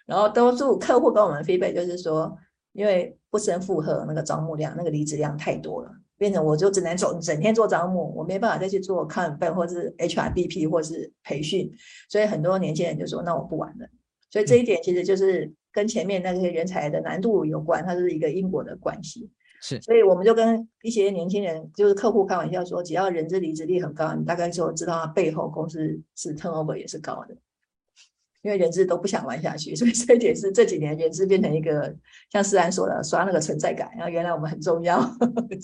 [0.05, 2.35] 然后都住客户跟我们 feedback 就是说，
[2.73, 11.71] 因为不胜负荷那个招募量，那个离职量太多了，变成我就只能走整天做招募，我没办法再去做 content 或是 HRBP 或是培训，
[12.09, 13.87] 所以很多年轻人就说那我不玩了。
[14.31, 19.29] 所以这一点其实就是跟前面那些人才的难度有关，它是一个因果的关系。
[19.61, 27.37] 是，所以我们就跟一些年轻人，就是客户开玩笑说，只要人资离职率很高，你大概就知道他背后公司是 turnover 也是高的，
[28.41, 31.95] 因为人资都不想玩下去，所以这一点是这几年人资变成一个
[32.31, 34.99] 像思安说的刷那个存在感，然后原来我们很重要，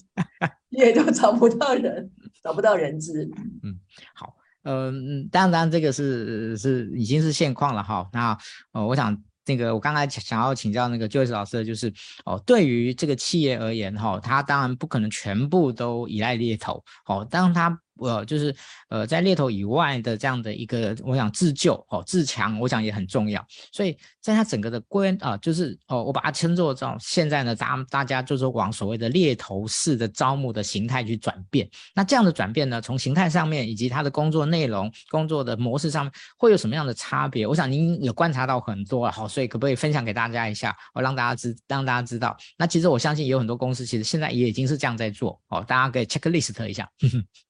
[0.70, 2.12] 因为都找不到人，
[2.44, 3.28] 找不到人资。
[3.64, 3.80] 嗯，
[4.14, 8.08] 好，嗯，当然这个是是已经是现况了哈。
[8.14, 8.38] 那
[8.74, 9.20] 呃，我想。
[9.48, 11.92] 那个我刚才想要请教那个 Joyce 老师的就是
[12.26, 17.80] 哦，对于这个企业而言哈，他当然不可能全部都依赖猎头哦，当他。
[18.00, 18.56] 呃，就是
[18.90, 23.46] 呃，在猎头以外的这样的一个，我想自救哦，自强，我想也很重要。
[23.72, 31.70] 所以在它整个的规啊、就是哦，我把它称作这种现在呢，大大家就是往所谓的猎头式的招募的形态去转变。
[31.96, 37.48] 那这样的转变呢，从形态上面以及它的工作内容、工作的模式上面，会有什么样的差别？
[37.48, 42.36] 我想您有观察到很多了，好，所以可不可以分享给大家一下，我让大家知，让大家知道。
[42.58, 46.90] 那其实我相信有很多公司其实现在也已经是这样在做哦，大家可以 checklist 一下。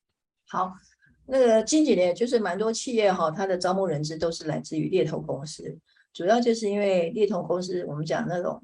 [0.49, 0.73] 好，
[1.25, 5.77] 那个近几年就是蛮多企业哈，它的招募人资都是来自于猎头公司，
[6.13, 8.61] 主要就是因为猎头公司我们讲那种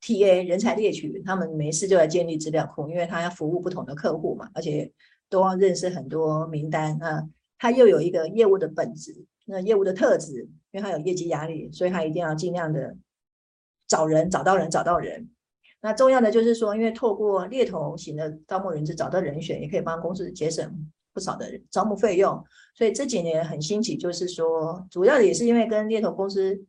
[0.00, 4.90] TA 人才猎取，他们没事就来建立资料库，因为他要服务不同的客户嘛，而且
[5.30, 12.96] 都要认识很多名单啊，他又有一个业务的本质，那业务的特质，因为他有业绩压力，所以他一定要尽量的
[13.86, 15.30] 找人，找到人，找到人。
[15.80, 20.90] 那重要的就是说，因为透过猎头型的招募人资找到人选，也可以帮公司节省。
[21.12, 22.42] 不少的招募费用。
[22.74, 26.64] 所以这几年很兴起，就是说，主要也是因为跟猎头公司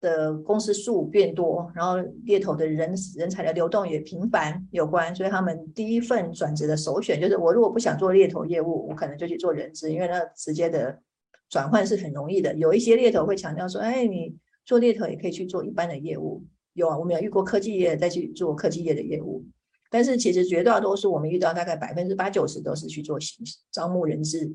[0.00, 10.98] 的公司数变多，然后猎头的人人才的流动也频繁有关，所以他们第一份转职的首选就是，我如果不想做猎头业务，我可能就去做人资，因为那直接的
[11.48, 12.54] 转换是很容易的。
[12.54, 16.42] 有一些猎头会强调说，哎，你做猎头也可以去做一般的业务。
[16.72, 19.44] 有啊，我们有遇过科技业再去做科技业的业务，
[19.92, 24.52] 但是其实绝大多数我们遇到大概百分之八九十都是去做形式招募人资。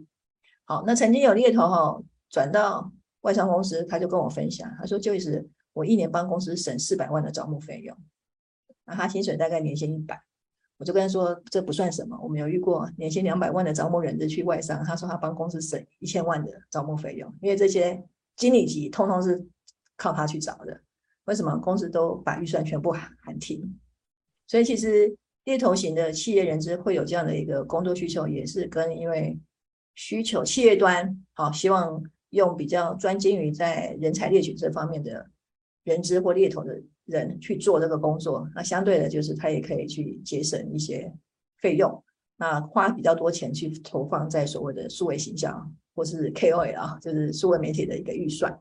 [0.65, 2.91] 好，那曾经有猎头哈转到。
[3.21, 7.97] 外商公司，他就跟我分享，他说：“就是我一年帮公司省四百万的招募费用，
[8.86, 10.21] 那他薪水大概年薪一百，
[10.78, 12.17] 我就跟他说这不算什么。
[12.21, 18.02] 我们有遇过年薪两百万的招募人资去外商，他说他帮公司省一千万的招募费用，因为这些
[18.38, 19.45] 经理级通通是
[19.97, 20.80] 靠他去找的。
[21.26, 23.78] 为什么公司都把预算全部喊停？
[24.45, 25.13] 所以其实
[25.48, 29.40] 猎头型的企业人资会有这样的一个工作需求，也是跟因为
[29.96, 35.26] 需求企业端好希望。”用比较专精于在人才猎取这方面的
[35.86, 41.10] 人资或猎头的人去做这个工作，那相对的就是他也可以去节省一些
[41.60, 42.04] 费用，
[42.36, 48.60] 那花比较多钱去投放在所谓的数位形象或是 KOL 啊，就是数位媒体的一个预算。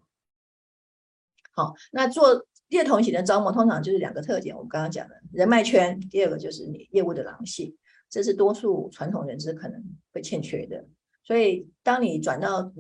[1.51, 7.77] 好，那做猎头型的招募通常就是两个特点，我们刚刚讲的人脉圈，第二个就是你业务的狼性，
[8.11, 10.85] 这是多数传统人资可能会欠缺的。
[11.23, 12.73] 所以当你转到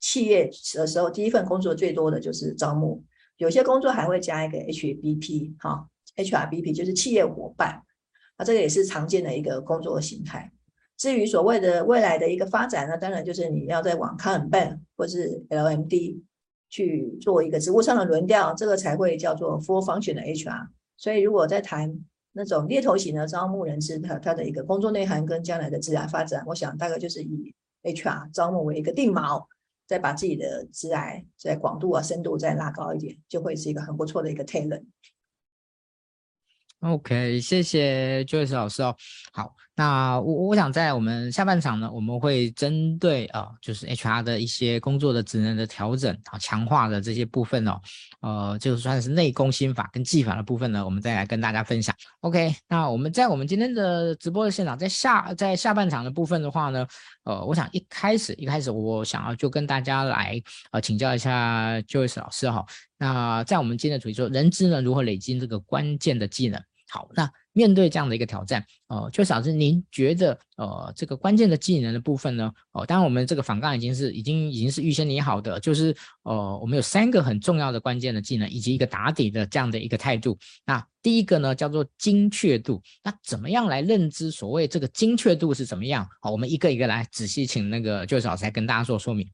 [0.00, 3.02] 企业的时候，第一份工作最多的就是招募，
[3.36, 7.82] 有些工作还会加一个 HBP，哈，HRBP 就是企业伙伴，
[8.36, 10.52] 啊，这个也是常见的一个工作形态。
[10.96, 16.20] 至于所谓的未来的一个发展呢，当然就是你要在往 Kanban 或是 LMD
[16.68, 20.68] 去做一个职务上的轮调，这个才会叫做 Full Function 的 HR。
[20.96, 21.98] 所以如果在谈
[22.32, 29.46] 那种猎头型的招募人士，他他的一个工作内涵跟将来的职涯发展，我想大概就是以 HR 招募为一个定锚。
[29.88, 34.84] 再把自己的职涯在广度啊、深度再拉高一点，就会是一个很不错的一个 talent。
[36.80, 38.94] OK，谢谢 Joyce 老师哦。
[39.32, 47.80] 好，那我我想在我们下半场呢，我们会针对啊、呃，就是 HR 的一些工作的职能的调整啊，强化的这些部分哦，
[48.20, 51.94] 呃，就算是内功心法跟技法的部分呢，我们再来跟大家分享。
[52.22, 56.84] OK，那我们在我们今天的直播的现场，在下在下半场的部分的话呢，
[57.22, 62.66] 呃，我想一开始一开始我想要就跟大家来呃请教一下 Joyce 老师哈。
[62.98, 66.60] 那在我们今天的主题说，人资呢如何累积这个关键的技能？
[66.90, 72.52] 好，那面对这样的一个挑战，呃，Joyce 老师，您觉得呃这个关键的技能的部分呢？
[72.70, 75.92] 哦、当然我们这个访纲已经是已经已经是预先拟好的，就是
[76.22, 80.38] 呃我们有三个很重要的关键的技能，以及一个打底的这样的一个态度。
[80.64, 86.08] 那第一个呢叫做精确度，那怎么样来认知所谓这个精确度是怎么样？
[86.20, 89.28] 好，我们一个一个来仔细请那个 Joyce 老师来跟大家做说明。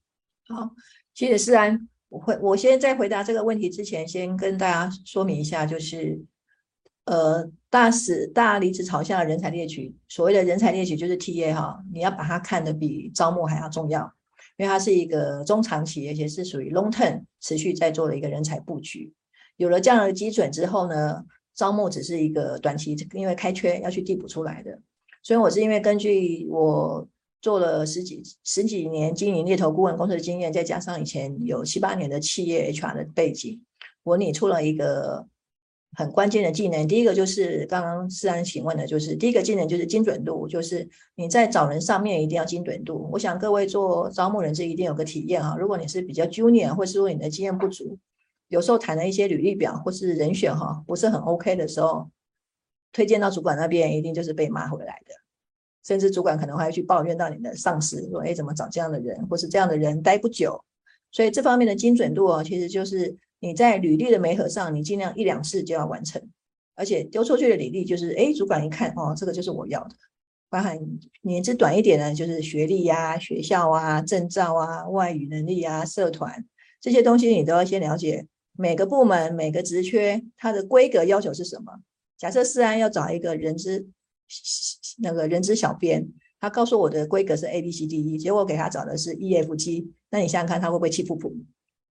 [0.48, 0.70] 好，
[1.12, 1.86] 谢谢思安。
[2.08, 6.24] 我会，我先在回答这个问题之前，先跟大家说明一下，就是，
[7.06, 14.02] 呃，大使大离职朝向人才猎取，所谓的人才猎取就是 TA 哈，你要把它看得比招募还要重要，
[14.56, 19.12] 因为它是一个中长期，而且是属于 long term 持续在做的一个人才布局。
[19.56, 24.78] 有了这样的基准之后呢，招募只是一个短期，因为开缺要去递补出来的。
[25.22, 27.08] 所以我是因为根据我。
[27.44, 33.60] 做了十几十几年经营猎头顾问公司的经验，再加上以前有七八年的企业 HR 的背景，
[34.02, 35.28] 我拟出了一个
[35.94, 36.86] 很关键的技能。
[36.86, 43.08] 第一个就是刚刚思安请问的，就是第一个技能就是精准度，就是你在找人上面一定要精准度。
[43.12, 47.98] 我想各位做招募人资一定有个体验啊，如果你是比较 junior，或是说你的经验不足，
[48.48, 52.10] 有时候谈了一些履历表或是人选哈不是很 OK 的时候，
[52.92, 55.14] 推荐到主管那边一定就是被骂回来的。
[55.86, 60.58] 甚至主管可能还会去抱怨到你的上司，说：“哎，怎么找这样的人，或是这样的人待不久？”
[61.12, 66.22] 所以这方面的精准度哦，其实就是你在履历的媒合上，你尽量一两次就要完成，
[66.74, 69.94] 而且丢出去的履历就是，哎，主管一看，哦，这个就是我要的。
[70.48, 70.78] 包含
[71.22, 76.44] 年资短一点的，就是学历呀、学校啊、证照啊、外语能力啊、社团
[76.80, 81.80] 这些东西，你都要先了解每个部门每个职缺它的规格要求是什么。
[82.16, 83.88] 假设思安要找一个人资。
[85.02, 86.08] 那个人资小编，
[86.40, 91.30] 他告诉我的规格是 A B C D E，结果给他找的是 E F G，那你想想看，他会不会气噗噗？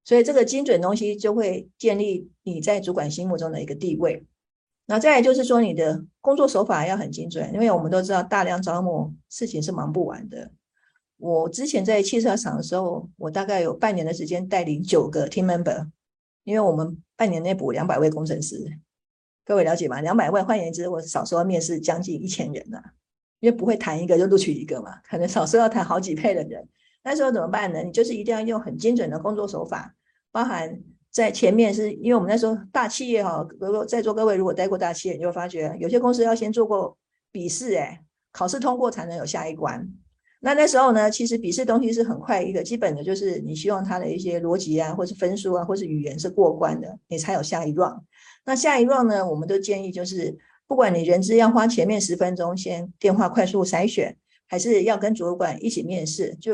[0.04, 4.26] 所以这个精准东西就会建立你在主管心目中的一个地位。
[4.86, 10.52] 那再来就是说，你的工作手法要很精准，因为我们都知道大量招募事情是忙不完的。
[11.18, 15.90] 我之前在汽车厂的时候，我大概有半年的时间带领九个 team member，
[16.44, 18.78] 因为我们半年内补两百位工程师。
[19.46, 20.02] 各位了解吗？
[20.02, 22.94] 两百位，换言之，我少说面试将近一千人呐、啊。
[23.40, 26.68] 因为不会谈一个就录取一个嘛，可能少说要谈好几倍的人。
[27.04, 27.84] 那时候怎么办呢？
[27.84, 29.94] 你就是一定要用很精准的工作手法，
[30.32, 30.80] 包含
[31.12, 36.98] 在前面是因为我们那时候大企业哈，如果在座各位如果待过大企业，你就会发觉有些公司要先做过
[37.32, 39.88] 笔试，哎，考试通过才能有下一关。
[40.40, 48.00] 那那时候呢，其实笔试东西是很快一个基本的，就是你希望它的一些逻辑啊，或是分数啊，或是语言是过关的，你才有下一 round。
[48.46, 50.38] 那下一 round 呢，我们都建议就是，
[50.68, 56.54] 不管你人资要花前面十分钟先电话快速筛选，还是要跟主管一起面试，就。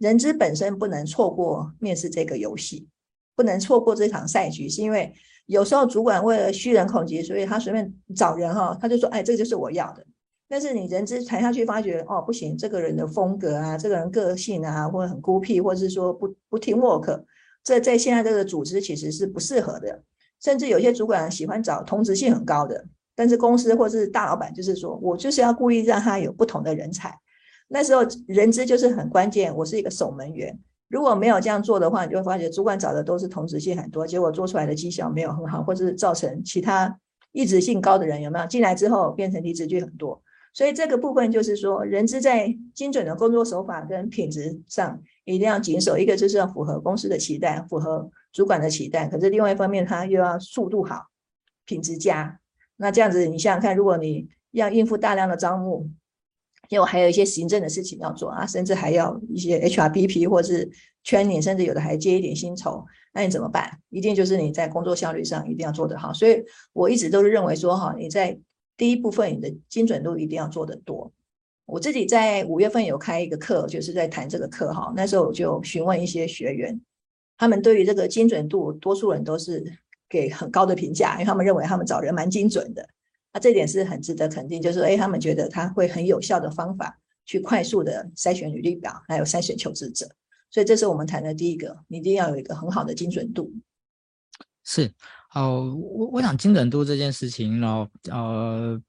[0.00, 2.88] 人资本身不能错过面试这个游戏，
[3.36, 5.12] 不能错过这场赛局，是因为
[5.44, 10.02] 有时候主管为了虚人口急，所以他随便找人哈，他就说，哎，这个就是我要的。
[10.48, 17.22] 但是你人资谈下去，发觉哦，不行，这个人的风格啊，这个人个性啊，或者很孤僻，或者是说不不听 work，
[17.62, 20.02] 这在现在这个组织其实是不适合的。
[20.42, 27.14] 甚至有些主管喜欢找同质性很高的，但是公司或是大老板就是说我就是要故意让他有不同的人才。
[27.72, 30.58] 那时候人资就是很关键，我是一个守门员。
[30.88, 36.98] 如果没有这样做的话，你就会发觉主管找的都是同质性很多，结果做出来的绩效没有很好，或者是造成其他
[37.30, 40.20] 异质性高的人有没有进来之后变成离职率很多。
[40.52, 45.96] 所以这个部分就是说，人资在精准的工作手法跟品质上一定要谨守。
[45.96, 49.06] 一个就是要符合公司的期待，符合主管的期待。
[49.06, 51.04] 可是另外一方面，它又要速度好，
[51.66, 52.40] 品质佳。
[52.78, 55.88] 那这样子，你想想看，如果你要应付大量的招募。
[56.70, 60.70] 因为我还有一些行政的事情要做啊，甚至还要一些 HRBP 或是
[61.04, 63.78] training，甚至有的还接一点薪酬，那你怎么办？
[63.90, 66.12] 一定就是你在工作效率上一定要做得好。
[66.12, 68.38] 所以我一直都是认为说，哈，你在
[68.76, 71.12] 第一部分你的精准度一定要做得多。
[71.66, 74.92] 我自己在五月份有开一个课，就是在谈这个课哈。
[74.96, 76.80] 那时候我就询问一些学员，
[77.36, 79.64] 他们对于这个精准度，多数人都是
[80.08, 82.88] 给很高的评价，因为他们认为他们找人蛮精准的。
[83.32, 90.08] 那、啊、这点是很值得肯定，就是哎，他们觉得他会很有效的方法去快速的筛选履历表，还有筛选求职者，
[90.50, 93.52] 所以这是我们谈的第一个，你一定要有一个很好的精准度。
[94.64, 94.92] 是，
[95.32, 98.80] 哦，我我想精准度这件事情呢，呃，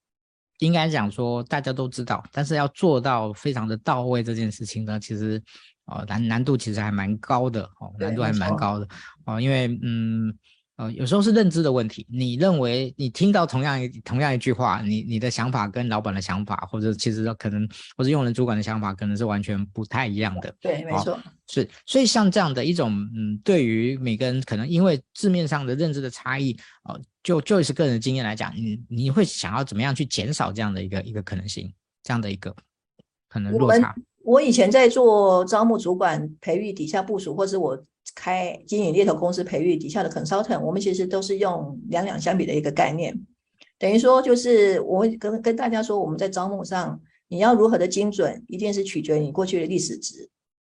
[0.57, 5.39] 应该讲说大家都知道，但是要做到非常的到位这件事情呢，其实
[5.85, 8.87] 哦难难度其实还蛮高的哦，难度还蛮高的
[9.27, 10.35] 哦，因为嗯。
[10.77, 12.07] 呃，有时候是认知的问题。
[12.09, 20.51] 你认为你听到同样一同样一句话，你你的想法跟老板的想法，或者其实可能或者用人主管的想法，可能是完全不太一样的。
[20.59, 21.19] 对，没错。
[21.47, 26.53] 是，所以像这样的一种，嗯，对于每个人可能因为字面上的认知的差异，
[26.85, 32.55] 哦、呃，就就是个人的经验来讲，你你会想要怎么样去减少这样的一个一个可能性，这样的一个
[33.29, 33.93] 可能落差。
[34.23, 37.85] 我，以前在做招募主管培育底下部署，或是我。
[38.13, 43.17] 开经营猎头公司培育底下的 consultant，我们其实都是用两两相比的一个概念，
[43.79, 50.29] 等于说就是我跟跟大家说，我们在招募上你要如何的精准，一定是取决于你过去的历史值。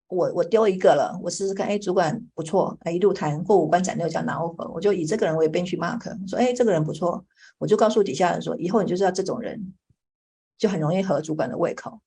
[0.07, 7.23] 我我丢一个了，我试试看，哎，主管不错，哎，一路谈过五关斩六将拿 offer，我就以这个人为 benchmark，说哎，这个人不错，
[7.59, 9.73] 我就告诉底下人说，以后你就是要这种人，
[10.57, 12.01] 就很容易合主管的胃口。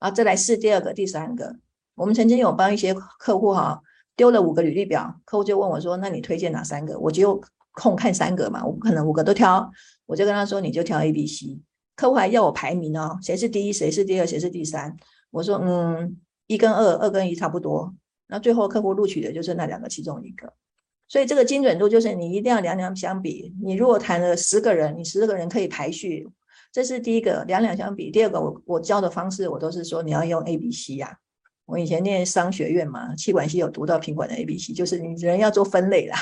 [0.00, 1.56] 然后再来试第二个、第三个，
[1.94, 3.82] 我们曾经有帮一些客户哈。
[4.16, 7.40] 丢了五个履历表，客户就问我说：“那你推荐哪三个？”我就
[7.72, 9.68] 空看三个嘛，我不可能五个都挑，
[10.06, 11.60] 我就跟他说：“你就挑 A、B、C。”
[11.96, 14.96] 客户还要我排名哦，谁是第一，谁是第二，谁是第三。
[15.30, 17.94] 我说：“嗯，一跟二，二跟一差不多。”
[18.28, 20.52] 那最后客户录取的就是那两个其中一个。
[21.06, 23.54] 所以这个精准度就是你一定要两两相比。
[23.62, 26.28] 你如果谈了十个人，你十个人可以排序，
[26.72, 28.10] 这是第一个两两相比。
[28.10, 31.18] 第二个，我我教的方式我都是说你要用 A、B、C 呀。
[31.66, 36.18] 我以前念商学院嘛，企管系有读到品管的 A B C，就是你人要做分类啦，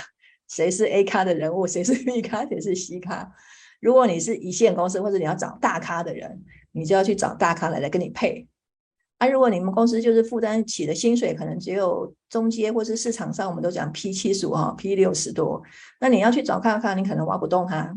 [0.48, 3.32] 谁是 A 咖的人物，谁是 B 咖，谁是 C 咖。
[3.80, 8.46] 如果你是一线公司或者你要找大咖的人，你就要去找大咖来来跟你配。
[9.18, 15.60] 啊，如果你们公司就是负担起的薪水可能只有中阶或是市场上我们都讲 P 七十五哈，P 六十多，
[16.00, 17.96] 那你要去找大咖，你可能挖不动他。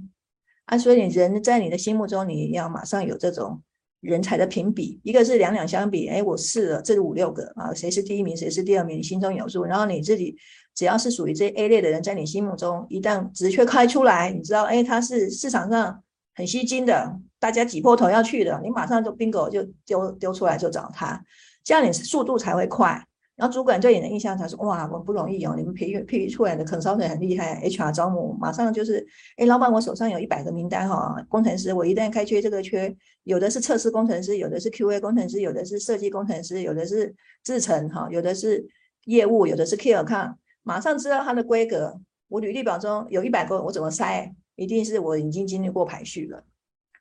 [0.66, 3.62] 啊，所以你人在你的心目中，你要马上有这种。
[4.06, 9.64] 人才的评比，一个是两两相比，哎，我试了，这是五六个啊，谁是第一名，谁是第二名，你心中有数。
[9.64, 10.36] 然后你自己
[10.74, 16.02] 只要是属于这 A 类的人，在你心目中，一旦直缺开出来，你知道，哎，他是市场上
[16.36, 21.24] 很吸睛的，大家挤破头要去的，你马上就 bingo 就丢丢出来就找他，
[21.64, 23.06] 这样你速度才会快。
[23.36, 29.06] 然后主管对你的印象才说，哇，我不容易哦，你们培育培育出来的 consultant 很厉害，HR 招募马上就是，
[29.36, 37.14] 哎，老板，我手上有一百个名单哈，工程师，我一旦开缺这个缺，有的是测试工程师，有的是 QA 工程师，有的是设计工程师，有的是
[37.44, 38.66] 制程哈，有的是
[39.06, 42.00] 业务，有的是 Key Account，马上知道它的规格。
[42.30, 44.32] 我履历表中有一百个，我怎么筛？
[44.56, 46.44] 一定是我已经经历过排序了。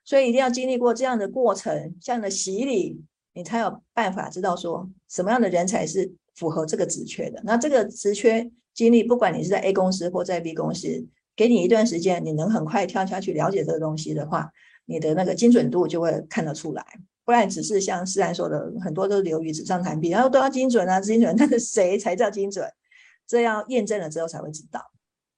[0.05, 3.01] 所以一定要经历过这样的过程，这样的洗礼，
[3.33, 7.41] 你才有办法知道说什么样的人才是符合这个职缺的。
[7.45, 11.07] 那这个职缺经历，不管你是在 A 公司或在 B 公司，
[11.37, 14.51] 给你一段时间，你能很快跳下去了解这个东西的话，
[14.87, 16.85] 你的那个精准度就会看得出来。
[17.25, 22.71] 不然只是像诗然说的，很多都流于纸上谈兵，然后都要精准啊，精准，但是谁才叫精准？
[23.27, 24.81] 这要验证了之后才会知道。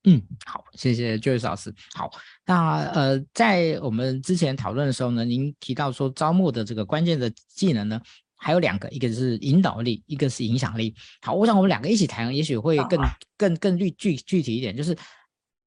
[0.03, 1.73] 嗯，好，谢谢 Joyce 老师。
[1.95, 2.11] 好，
[2.45, 8.01] 那呃，在我们之前讨论的时候呢，您提到说招募的这个关键的技能呢，
[8.37, 10.95] 还有两个，一个是引导力，一个是影响力。
[11.23, 13.01] 好，我想我们两个一起谈，也许会更
[13.37, 14.97] 更更具具具体一点，就是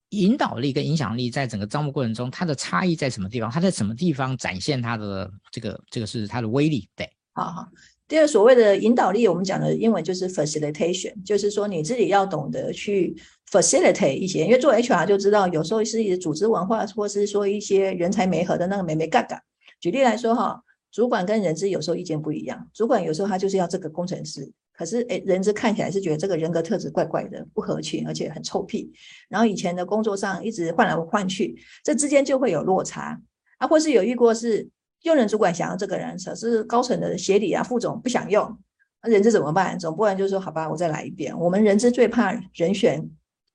[0.09, 3.49] 引导力跟影响力在整个招募过程中，它的差异在什么地方？
[3.51, 6.87] 它在什么地方展现它的这个这个是它的威力？
[6.95, 7.67] 对，好好。
[8.07, 13.15] 第二，所谓的引导力，我们讲的英文就是 facilitation，就是说你自己要懂得去
[13.51, 19.39] facilitate 一些，因为做 HR 就知道，有时候是一些组织文化，或是说一些人才媒合的那个眉眉嘎嘎。
[19.79, 20.59] 举例来说哈，
[20.91, 28.91] 主管跟人资有时候意见不一样，主管有时候他就是要这个工程师，可是诶，人资看起来是觉得这个人格特质怪怪的，不合群，而且很臭屁，
[29.27, 33.19] 然后以前的工作上一直换来换去，这之间就会有落差
[33.57, 34.69] 啊，或是有遇过是。
[35.03, 38.59] 用人主管想要这个人，可是高层的协理啊、副总不想用，
[39.01, 39.79] 那人资怎么办？
[39.79, 41.33] 总不能就说好吧，我再来一遍。
[41.39, 43.09] 我们人资最怕人选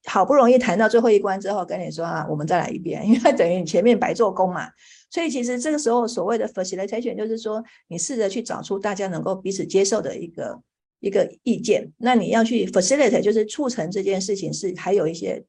[0.06, 4.70] 好不容易谈到最后一关之后，跟你说啊，我们再来一遍，因为等于你前面白做工嘛。
[5.14, 10.60] 所以其实这个时候所谓的 facilitation 就是说，你试着去找出大家能够彼此接受的一个
[10.98, 11.88] 一个意见。
[11.98, 15.44] 那你要去 facilitate，就是促成这件事情是还有一些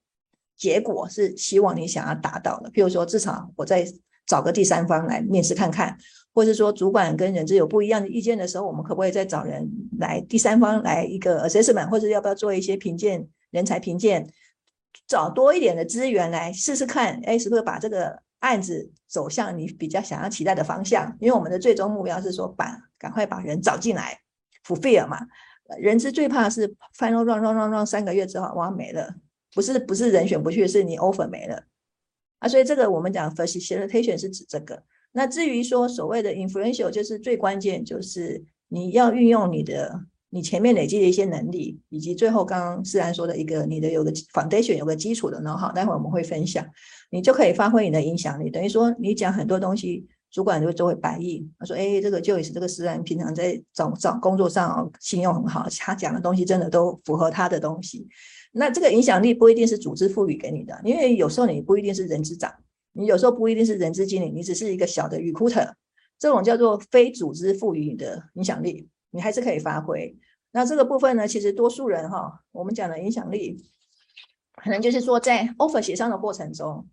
[0.56, 2.70] 结果是希望你想要达到的。
[2.70, 3.92] 譬如说，至少我在。
[4.28, 5.96] 找个第三方来面试看看，
[6.34, 14.28] 或者说主管跟人资有不一样的意见的时候，我们可不可以再找人来第三方来一个 assessment，或者要不要做一些评鉴人才评鉴，
[15.08, 21.16] 找多一点的资源来试试看，哎，是不是把这个案子走向你比较想要期待的方向？
[21.20, 24.20] 因为我们的最终目标是说把赶快把人找进来
[24.64, 25.18] ，fulfill 嘛。
[25.80, 29.16] 人资最怕是 final run run run run 三个月之后哇没了，
[29.56, 31.64] 不是不是人选不去，是你 offer 没了。
[32.38, 34.84] 啊，所以这个我们讲 facilitation 是指这个。
[35.14, 40.02] 那至于说所谓的 influential，就是最关键，就是你要运用你的
[40.36, 46.68] 你前面累积的一些能力，以及最后刚刚诗安说的一个你的有个 foundation 有个基础的 know-how，待会我们会分享，
[47.10, 48.50] 你就可以发挥你的影响力。
[48.50, 51.50] 等于说你讲很多东西，主管就就会百亿。
[51.58, 58.06] 他说：“哎，这个 Joyce 这个诗安平常在找找工作上信用很好，他讲的东西真的都符合他的东西。”
[58.52, 62.54] 那这个影响力不一定是组织赋予给你的，因为有时候你不一定是人资长，
[62.92, 65.72] 你有时候不一定是人资经理，你只是一个小的 recruiter，
[66.20, 70.16] 这种叫做非组织赋予你的影响力，你还是可以发挥。
[70.52, 73.64] 那这个部分呢，其实多数人哈，我们讲的影响力，
[74.54, 76.88] 可能就是说在 offer 协商的过程中，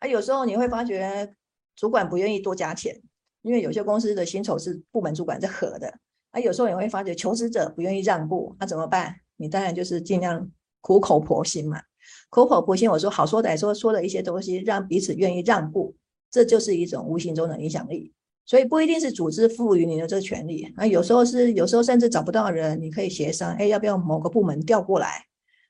[0.00, 1.34] 啊，有时候你会发觉
[1.76, 3.00] 主管不愿意多加钱，
[3.42, 5.98] 因为有些公司的薪酬是部门主管在核的，
[6.32, 9.14] 啊，有时候你会发觉求职者不愿意让步，那怎么办？
[9.36, 10.50] 你当然就是尽量。
[10.80, 11.82] 苦口婆心嘛，
[12.30, 15.94] 苦口婆心，我说好说歹说，说了一些东西，让彼此愿意让步，
[16.30, 18.14] 这就是一种无形中的影响力。
[18.48, 25.26] 所以不一定是组织赋予你的这个权利，那，有时候是，有时候甚至找不到人，你可以协商，哎，要不要某个部门调过来？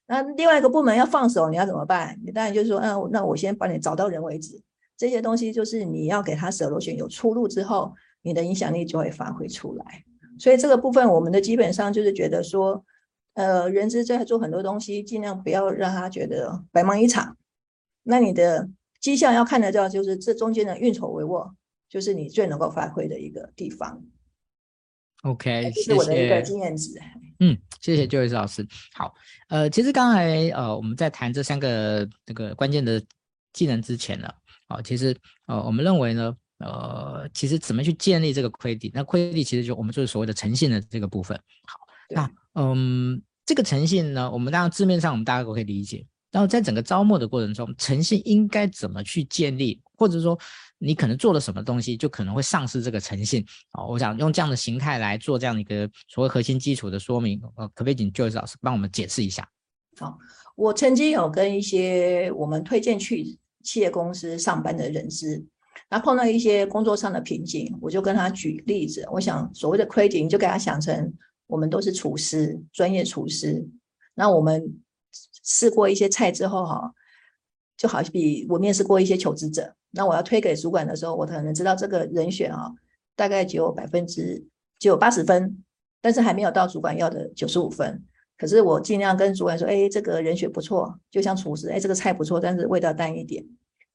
[0.07, 2.17] 那另外一个部门要放手，你要怎么办？
[2.25, 4.63] 你当然就是说，嗯，那我先帮你找到人为止。
[4.97, 9.85] 这些东西就是你要给他舍螺旋有出路之后，你的影响力就会发挥出来。
[10.39, 12.85] 所以这个部分，我们的基本上就是觉得说。
[13.35, 17.37] 呃，人资在做很多东西，尽量不要让他觉得白忙一场。
[18.03, 18.69] 那你的
[19.01, 21.49] 绩效要看得到，就是这中间的运筹帷幄，
[21.89, 24.03] 就是你最能够发挥的一个地方。
[25.23, 26.91] OK，这是我的一个经验值。
[27.41, 28.67] 嗯，谢谢 Joyce 老师。
[28.95, 29.15] 好，
[29.49, 33.03] 呃，其实刚才呃我们在谈这三个这个关键的
[33.53, 34.29] 技能之前呢，
[34.69, 35.17] 啊、呃，其实
[35.47, 38.91] 呃我们认为呢，呃，其实怎么去建立这个 credit？
[38.95, 41.37] 那 credit 其实就我们就是所谓的诚信的这个部分。
[41.67, 41.79] 好，
[42.11, 43.23] 那嗯。
[43.49, 46.07] 这个诚信呢，我们当然字面上我们大家都可以理解。
[46.31, 50.39] 然后在整个招募的过程中，诚信应该怎么去建立，或者说
[50.79, 53.85] 你可能做了什么东西，就可能会丧失这个诚信啊？
[53.85, 57.41] 我想用这样的形态来做这样一个所谓核心基础的说明。
[57.57, 59.49] 呃，可不可以请 Joyce 老师帮我们解释一下？
[59.99, 60.19] 好，
[60.57, 65.45] 我曾经有跟一些我们推荐去企业公司上班的人士，
[65.91, 69.07] 那碰到一些工作上的瓶颈，我就跟他举例子。
[69.11, 71.13] 我想所谓的 credit，就给他想成。
[71.49, 73.67] 我们都是厨师，专业厨师。
[74.15, 74.79] 那我们
[75.43, 76.93] 试过一些菜之后，哈，
[77.75, 79.75] 就好比我面试过一些求职者。
[79.91, 82.71] 那我要推给主管的时候，我可能知道这个人选啊，
[83.17, 84.45] 大概只有百分之
[84.79, 85.63] 只有八十分，
[86.01, 88.03] 但是还没有到主管要的九十五分。
[88.37, 93.45] 可是我尽量跟主管说，哎，这个人选不错，就像厨师，哎，这个菜不错，但是味道淡一点。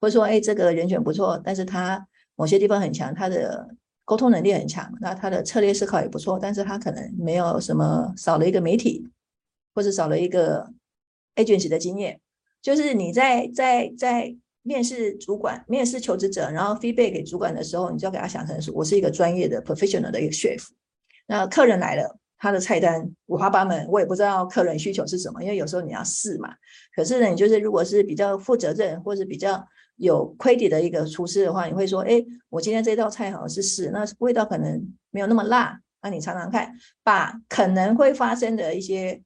[0.01, 3.65] 或者说，哎，这个人选不错，但是他某些地方很强，他的
[4.03, 9.07] 沟通能力很强，那他的策略思考也不错，但是他可能没有什么少了一个媒体，
[9.73, 10.69] 或者少了一个
[11.37, 12.19] agency 的经验。
[12.61, 20.63] 就是你在在在面试主管、面试求职者，然后 feedback 给主管的时候，你就要给他想成是，我是一个专业的 professional 的一个 chef。
[21.27, 26.49] 那客人来了，他的菜单五花八门，我也不知道客人需求是什么，因为有时候你要试嘛。
[26.95, 29.65] 可是呢，你就是如果是比较负责任，或者比较
[29.97, 39.21] 有 credit 的一个厨师的话，你会说，哎，我今天这道菜好像是试，那味道可能没有那么辣，那你尝尝看，把可能会发生的一些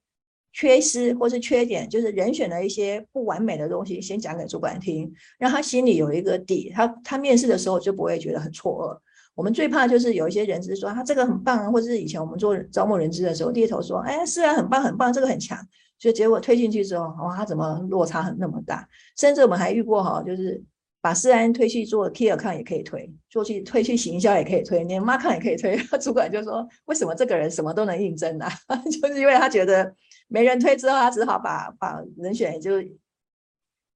[0.58, 9.00] 缺失或是缺点，就是人选的一些不完美的东西，先讲给主管听，让他心里有一个底，他他面试的时候就不会觉得很错愕。
[9.36, 15.56] 我们最怕就是有一些人资说他这个很棒啊，或者是以前我们做招募人资的时候，猎头说，哎，是啊，很棒很棒，这个很强。
[16.00, 18.88] 所以结果推进去之后，哇，他怎么落差很那么大？
[19.16, 20.60] 甚至我们还遇过哈，就是
[21.02, 25.78] 把思安推去做 key account 也可以推，做去推去行销也可以推，连 market 也可以推。
[26.02, 28.76] 主管就说：为什么这个人什么都能应征呢、啊？
[28.90, 29.94] 就是因为他觉得
[30.28, 32.84] 没人推之后，他只好把把人选就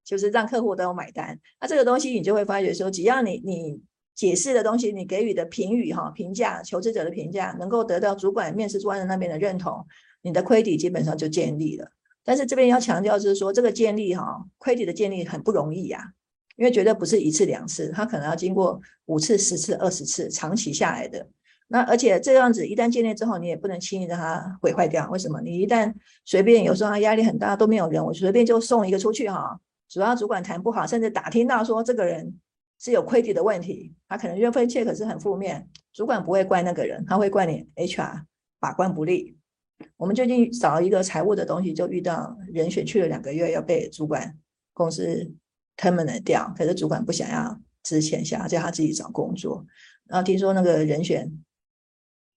[0.03, 1.39] 就是让客户都有买单。
[1.59, 3.81] 那这个东西你就会发觉说，只要你你
[4.15, 9.85] 解释的东西，你给予的评语哈评价，求职者的评价能够得到主管面试官的那边的认同。
[10.23, 11.91] 你的 credit 基本上就建立了，
[12.23, 16.13] 但是这边要强调就是说，这个建立哈 credit 的建立很不容易呀、啊，
[16.57, 21.27] 因为绝对不是一次两次，它可能要经过五次、十次、二十次长期下来的。
[21.71, 25.09] 那而且这样子一旦建立之后，你也不能轻易让它毁坏掉。
[25.09, 25.39] 为什么？
[25.39, 25.93] 你一旦
[26.25, 29.57] 随便有时候他压力很大都没有人，我随便就送一个出去哈，
[29.87, 32.37] 主要主管谈不好，甚至打听到说这个人
[32.77, 38.23] 是有 credit 的问题，他可能月份切可是很负面，主管不会怪那个人，他会怪你 HR
[38.59, 39.37] 把关不力。
[39.95, 44.37] 我们最近找一个财务的东西，就遇到人选去了两个月，要被主管
[44.73, 45.33] 公司
[45.77, 49.65] terminate 掉，可是主管不想要之前，想要叫他自己找工作。
[50.07, 51.31] 然后听说那个人选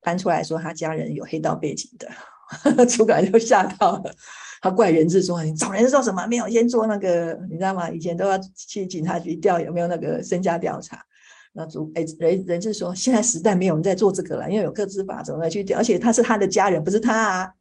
[0.05, 4.15] 搬出来说他家人有黑道背景的， 主管就吓到了，
[4.61, 6.27] 他怪人质说，你找人做什么？
[6.27, 7.91] 没有先做那个，你知道吗？
[7.91, 11.03] 以前都要去警察局调有没有那个身家调查。
[11.55, 17.53] 那主哎人人质说，现在时代没有人在做这个了，因为有各自法怎么去调，而且他是他的家人，不是他啊，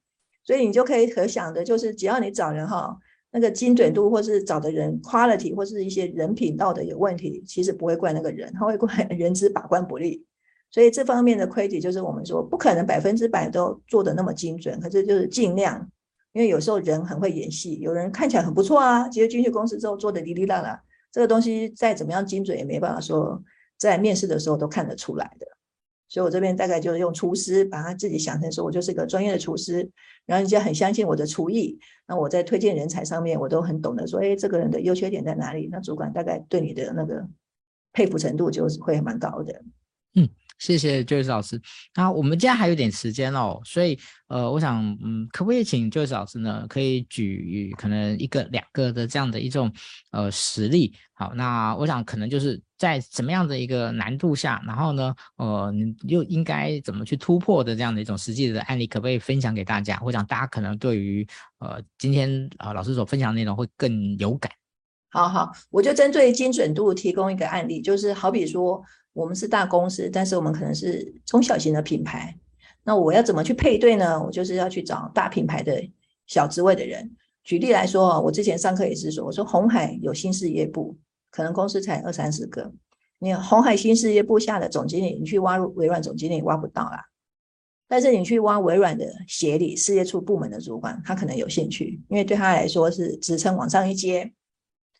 [0.43, 2.97] 所以你就可以可想的，就是只要你找人哈，
[3.31, 10.25] 那个精准度或是找的人 quality 或是一些人品道德有问题，其实不会怪那个人，他会怪人质把关不力。
[10.73, 15.89] 所以这方面的 credit 就是我们说不可能百分之百都做得那么精准，可是就是尽量，
[16.33, 20.81] 因为有时候人很会演戏，有人看起来很不错啊，其实进去公司之后做的滴滴啦啦，
[21.13, 23.41] 这个东西再怎么样精准也没办法说。
[23.75, 25.45] 在面试的时候都看得出来的，
[26.07, 29.79] 所以我这边大概就是用厨师把他自己想成说，我就是一个专业的厨师，
[30.25, 35.67] 然后人家很相信我的厨艺，那我在推荐人才上面我都很懂得说，哎，这个人的优缺点在哪里？
[35.69, 37.27] 那主管大概对你的那个
[37.91, 39.61] 佩服程度就会蛮高的。
[40.63, 41.61] 谢谢 Joyce 老师。
[41.93, 43.99] 那我们今天还有点时间哦，所以
[44.29, 49.69] 呃，我想嗯，可不可以请 Joyce 老师呢，可以举可能一个两个的这样的一种
[50.11, 50.95] 呃实例。
[51.15, 59.99] 好，那我想可能就是在什么样的一个难度下，然后呢，呃，你又应该怎么去突破的这样的一种实际的案例，可不可以分享给大家？
[60.01, 61.27] 我想大家可能对于
[61.59, 64.49] 呃今天啊、老师所分享的内容会更有感。
[65.11, 68.81] 好好，我就针对精准度提供一个案例，就是好比说。
[69.13, 72.37] 我们是大公司，但是我们可能是中小型的品牌。
[72.83, 74.21] 那我要怎么去配对呢？
[74.21, 75.81] 我就是要去找大品牌的
[76.27, 77.15] 小职位的人。
[77.43, 80.97] 举例来说，我之前上课也是说，我说鸿海有新事业部，
[81.29, 82.73] 可能公司才二三十个。
[83.19, 87.05] 你鸿海新事业部下的总经理，你去挖微软总经理挖不到啦。
[87.87, 94.33] 但是你去挖微软的协理事业处部门的主管，他可能有兴趣，因为对他来说是职称往上一阶。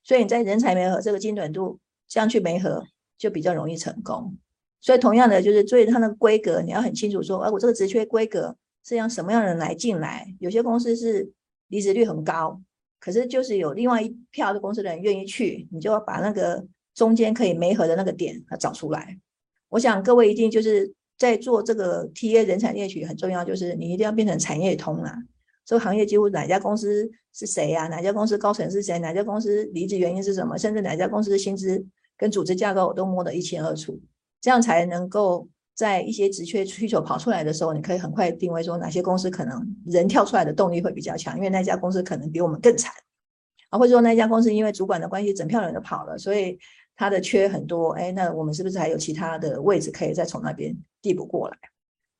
[0.03, 2.86] 所以你在人才媒合这个精准度这样去媒合。
[3.24, 4.38] 就比较容易成功，
[4.82, 8.53] 所以同样的就是对它的规格，你要很清楚说，哎，我这个职缺规格
[8.84, 10.28] 是让什么样的人来进来？
[10.41, 11.32] 有些公司是
[11.69, 12.61] 离职率很高，
[12.99, 19.17] 可是就是有另外一票的公司的人愿意去，你就要把那个中间可以媒合的那个点找出来。
[19.69, 25.15] 我想各位一定就是在做这个 TA 人才猎取很重要，就是你一定要变成产业通啊，
[25.65, 27.88] 这个行业几乎哪家公司是谁呀？
[27.88, 28.99] 哪家公司高层是谁？
[28.99, 30.57] 哪家公司离职原因是什么？
[30.57, 31.86] 甚至哪家公司的薪资？
[32.24, 33.99] 跟组织架构我都摸得一清二楚，
[34.39, 35.45] 这样才能够
[35.76, 42.93] 在一些职缺需求跑出来的时候，你可以很快定位说哪些公司可能人跳出来的动力会比较强，因为那家公司可能比我们更惨
[43.71, 46.57] 啊，或者说那家公司因为主管的关系，整票人都跑了，所以
[46.95, 47.89] 他的缺很多。
[47.89, 51.57] 哎，那我们是不是还有其他的位置可以再从那边递补过来？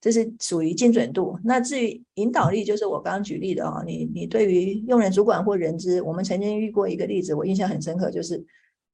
[0.02, 1.40] 这是属于精准度。
[1.46, 8.46] 那至于引导力，就是我刚刚举例的啊，你你对于用人主管或人资，我们曾经遇过一个例子，我印象很深刻，就是。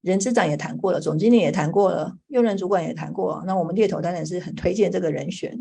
[0.02, 5.56] 人资长也谈过了，总经理也谈过了，用人主管也谈过了，那我们猎头当然是很推荐这个人选。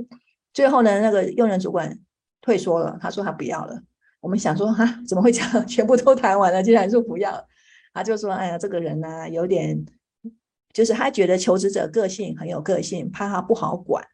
[0.54, 2.00] 最后呢，那个用人主管
[2.42, 3.82] 退缩了，他说他不要了。
[4.22, 5.64] 我们想说哈，怎么会这样？
[5.68, 7.46] 全部都谈完了，竟然说不要。
[7.94, 9.86] 他就说，哎呀，这个人呢、有点，
[10.74, 14.06] 就是他觉得求职者个性很有个性，怕他不好管。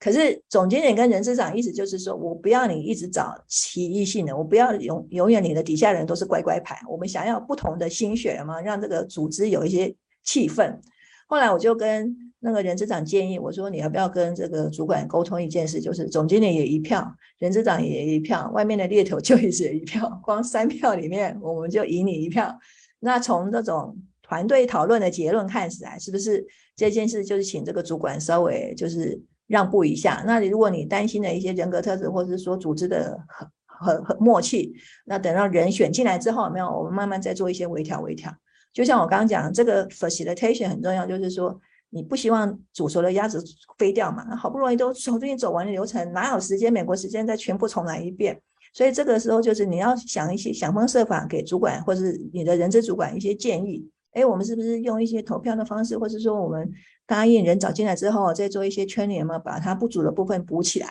[0.00, 9.92] 可是总经理跟人资长意思就是说，我不要你一直找奇异性的，我不要永永远你的底下人都是乖乖牌，我们想要不同的心血嘛，让这个组织有一些
[10.22, 10.78] 气氛。
[11.26, 22.56] 后来我就跟那个人资长建议，我说你要不要跟这个主管沟通一件事，就是总经理也一票，人资长也一票，外面的猎头就也是一票，光三票里面我们就赢你一票。
[23.00, 26.46] 那从这种团队讨论的结论看起来，是不是
[26.76, 29.20] 这件事就是请这个主管稍微就是。
[29.48, 30.22] 让步一下。
[30.24, 34.72] 那你如果你担心的一些人格特质，或者是说组织的很很很默契，
[35.04, 38.32] 那等到人选进来之后，没有，我们慢慢再做一些微调微调。
[38.72, 43.42] 就像我刚刚讲，这个 facilitation 很重要，就是说你不希望煮熟的鸭子
[43.78, 44.24] 飞掉嘛。
[44.28, 48.40] 那好不容易都重新走完的流程，哪有时间美国时间再全部重来一遍？
[48.74, 53.88] 所以这个时候就是你要想一些想方设法给主管或者是你的人资主管一些建议。
[54.18, 56.70] 哎，我们是不是用一些投票的方式，或者说我们？
[57.08, 60.90] 答应人找进来之后，再做一些圈联嘛，把它不足的部分补起来，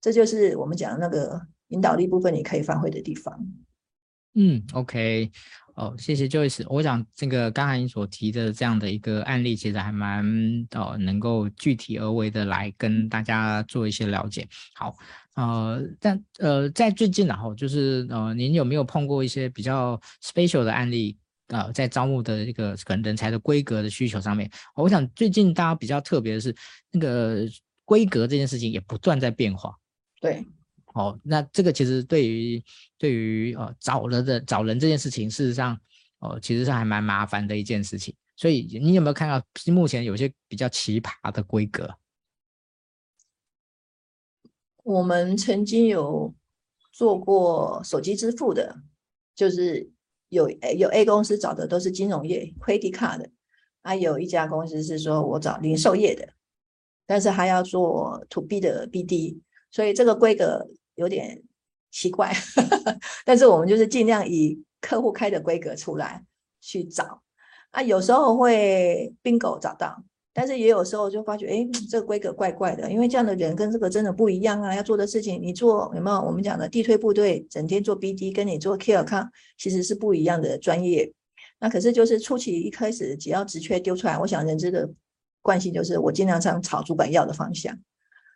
[0.00, 3.36] 这就是我们讲的那个引导力部分，你可以发挥的地方。
[4.34, 5.28] 嗯，OK，
[5.74, 6.64] 哦，谢谢 Joyce。
[6.68, 10.24] 我想这个刚才你所提的这样的一个案例，其实还蛮
[10.76, 14.46] 哦，能够具体而为的来跟大家做一些了解。
[14.76, 14.94] 好，
[15.34, 21.18] 呃，但呃，在最近然后就是呃，您有没有碰过一些比较 special 的案例？
[21.50, 26.54] 呃，在招募的这个可能人才的规格的需求上面，我想最近大家比较特别的是，
[26.92, 27.44] 那个
[27.84, 29.76] 规格这件事情也不断在变化。
[30.20, 30.46] 对，
[30.94, 32.62] 哦，那这个其实对于
[32.96, 35.74] 对于呃找人的找人这件事情，事实上，
[36.20, 38.14] 哦、呃，其实是还蛮麻烦的一件事情。
[38.36, 41.92] 所以你有没有看到目前有些比较奇葩的规格？
[44.84, 46.32] 我们曾经有
[46.92, 48.82] 做过手机支付的，
[49.34, 49.90] 就是。
[50.30, 53.30] 有有 A 公司找的都是金融业 credit card 的，
[53.82, 56.26] 啊、有一家公司是说我找零售业的，
[57.06, 59.38] 但是还要做 to B 的 BD，
[59.70, 61.42] 所以这个规格有点
[61.90, 62.32] 奇怪，
[63.24, 66.24] 但是我们就是尽量以客户开的规格出来
[66.60, 67.22] 去找，
[67.70, 70.02] 啊，有时候会 bingo 找到。
[70.32, 74.74] 但是也有时候就发觉，哎，这个规格怪怪的，因为这样的人跟这个真的不一样啊。
[74.74, 79.28] 要做的事情，你做有没有我们讲的地推部队，整天做 BD，跟你做 Key Account
[79.58, 81.12] 其实是不一样的专业。
[81.58, 84.88] 那可是就是初期一开始，只要职缺丢出来，我想人资的
[85.42, 87.76] 惯性就是我尽量想朝主管要的方向。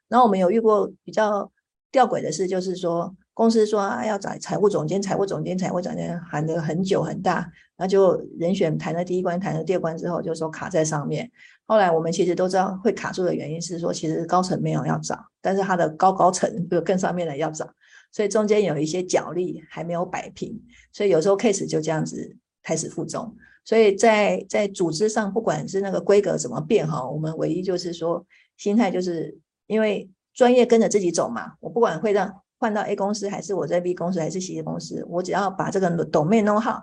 [0.08, 1.50] 然后我们有遇过比较
[1.92, 11.30] 吊诡的事，就是说公司说啊要找财务总监，财务总监，财务总监喊得很久很大，那就人选谈了第一关，谈了第二关之后，就说卡在上面。
[11.66, 17.66] 后来我们其实都知道会卡住的原因是说，其实高层没有要找，但是它的高高层就更上面的要找，
[18.12, 20.62] 所以中间有一些角力还没有摆平，
[20.92, 23.34] 所以有时候 case 就这样子开始负重。
[23.64, 28.22] 所以在在组织上，不管是那个规格怎么变哈，我们唯一就是说
[28.58, 29.34] 心态就是
[29.66, 36.82] 因为专业跟着自己走嘛，我不管会让换到 A 公司还是我在 B 公司还是 C 公司，我只要把这个 domain know how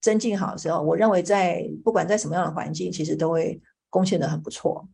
[0.00, 3.62] 增进好的时候，我认为在不管在什么样的环境，其实都会。
[3.90, 4.86] 贡献的很不错，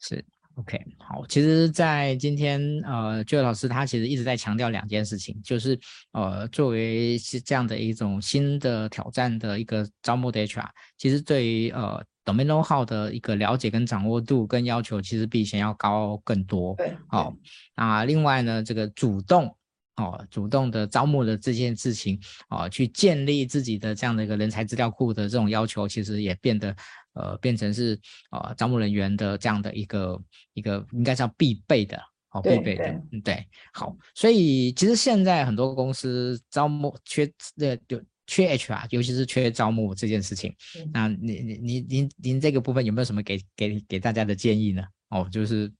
[0.00, 0.24] 是
[0.54, 1.24] OK 好。
[1.26, 5.78] 其实，在今天，呃，Joy 老师他其实一直在强调两件事情，就是
[6.12, 10.68] 呃，作为是这样的一种新的挑战的一个招募的 HR，
[10.98, 16.74] 其实对于呃 domain know-how 的一个了解跟掌握度跟要求，其实比以前要高更多。
[16.76, 17.34] 对，好。
[17.74, 19.56] 那另外呢，这个主动
[19.96, 26.74] 哦，主动的招募的这件事情啊，去建立自己的这样的一个人才资料库的这种要求，其实也变得。
[27.14, 27.98] 呃，变成是
[28.30, 30.22] 呃招募人员的这样的一个
[30.54, 32.00] 一个应该是要必备的，
[32.30, 40.54] 哦，必备的，嗯，对，好，所以其实现在很多公司招募缺呃就缺 HR，尤其是缺招募这件事情。
[40.78, 44.84] 嗯、那你你您您您这个部分有没有什么给给给大家的建议呢？
[45.08, 45.72] 哦，就是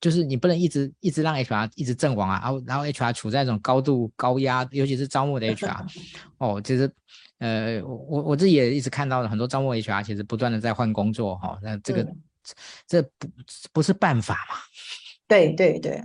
[0.00, 5.86] 就是你不能一直一直让 HR 一直阵亡啊，然后然后 HR 处在一种高度高压，尤其是招募的 HR，
[6.38, 6.90] 哦，其实。
[7.38, 12.16] 呃，我我自己也一直看到了很多招募 HR，其实不断的在换工作哈、哦，那这个、嗯、
[12.86, 13.28] 这不
[13.74, 14.56] 不是办法嘛？
[15.28, 16.02] 对对对，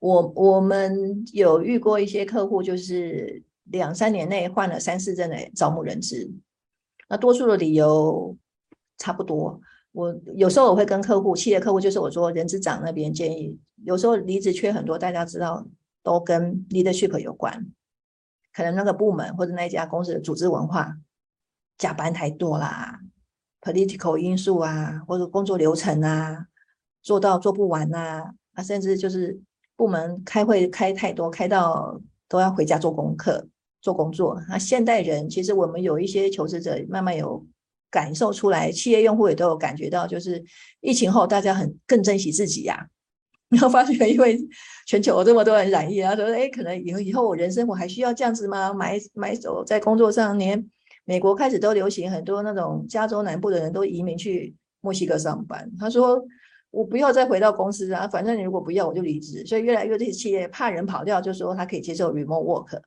[0.00, 6.28] 我我们有遇过一些客户，就是两三年内换了三四任的招募人资，
[7.08, 8.36] 那多数的理由
[8.96, 9.60] 差不多。
[9.92, 15.66] 我有时候我会跟客户，企业客户就是我说人资长那边建议，有时候离职缺很多，大家知道
[16.02, 17.66] 都跟 leadership 有关。
[18.58, 20.92] 可能那个部门或者那一家公司的组织文化
[21.76, 22.98] 加班太多啦
[23.60, 26.44] ，political 因素啊，或者工作流程啊，
[27.00, 29.40] 做到做不完啊，啊，甚至就是
[29.76, 33.46] 部门开会开太多，开到都要回家做功课、
[33.80, 34.42] 做工作。
[34.48, 37.46] 那现代人其实我们有一些求职者慢慢有
[37.92, 40.44] 感受出来，企业用户也都有感觉到，就是
[40.80, 42.97] 疫情后大家很更珍惜自己呀、啊。
[43.50, 44.38] 然后发觉，因为
[44.86, 48.74] 全球有这么多人染疫，然后说，哎，可能以后以后我人生我还需要这样子吗？
[48.74, 50.62] 买买走在工作上，连
[51.06, 55.66] 美国开始都流行很多那种加州南部的人都移民去墨西哥上班。
[55.80, 56.22] 他说，
[56.70, 59.42] 我不要再回到公司啊，反正你如果不要我就离职。
[59.46, 62.78] 所以越来越这些企业怕人跑掉，就说他可以接受 remote work。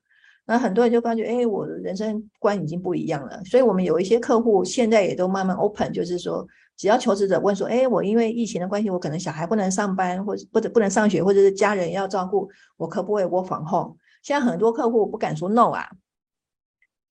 [0.45, 3.43] 那很多人就发觉，哎，我的人生观已经不一样了。
[3.45, 6.47] 所以我们有一些客户现在也都慢慢 open，就是说。
[6.77, 15.87] 只要求职者问说：“哎，我因为疫情的关系，我可能小孩不能上班，或者或者不能上学，或者是家人要照顾，我可不可以 work from home？” 现在很多客户不敢说 no 啊，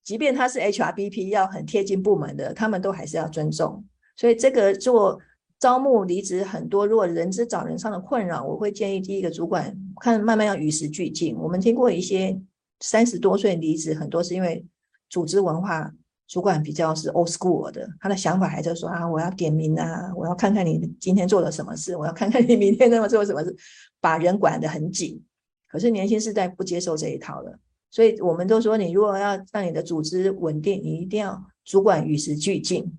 [0.02, 3.84] 即便他是 HRBP 要很贴近部门的，他们都还是要尊重。
[4.16, 5.20] 所以这个做
[5.58, 11.36] 招募离职很多，如果人资找人上的困扰，我会建议第一个主管看慢慢要与时俱进。
[11.36, 12.40] 我们听过一些
[12.80, 14.66] 三十多岁离职，很多是因为
[15.08, 15.92] 组织文化。
[16.30, 23.52] 主管比较是 old school 的，他的想法还是说啊，我要点名啊，我要看看你今天做了什么事，我要看看你明天那么做什么事，
[24.00, 25.20] 把人管得很紧。
[25.66, 27.58] 可是年轻世代不接受这一套了，
[27.90, 32.96] 所以我们都说，你如果要让你的组织稳定，你一定要主管与时俱进，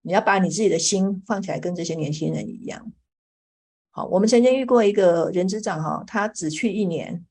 [0.00, 2.90] 你要把你自己的心放起来，跟这些年轻人一样。
[3.90, 7.24] 好，我们曾经遇过一个人资长哈，他只去一年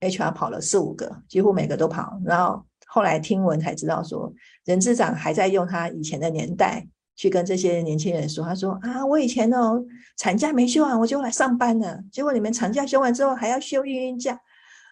[0.00, 2.67] ，HR 跑了四五个，几乎每个都跑，然后。
[2.98, 4.34] 后来听闻才知道说，说
[4.64, 6.84] 人资长还在用他以前的年代
[7.14, 9.80] 去跟这些年轻人说，他说啊，我以前哦
[10.16, 14.36] 产假没休完我就来上班了，结果你们产假休完之后还要休育婴假，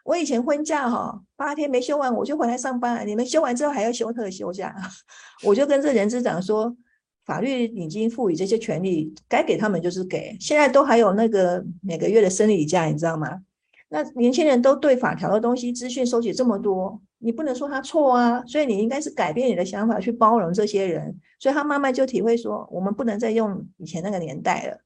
[0.04, 4.72] 我以前婚假哈、哦、八天没休完我就回来上班了，你们休完之后还要休特休假，
[5.42, 6.76] 我就跟这人资长说，
[7.24, 13.40] 法律已经赋予这些权利，该给他们就是给，现在都还有那个每个月的生理假，你知道吗？
[13.88, 17.00] 那年轻人都对法条的东西资讯收集这么多。
[17.18, 24.78] 你不能说他错啊，所以你应该是改变你的想法去包容这些人，所以他慢慢就体会说，我们不能再用以前那个年代了。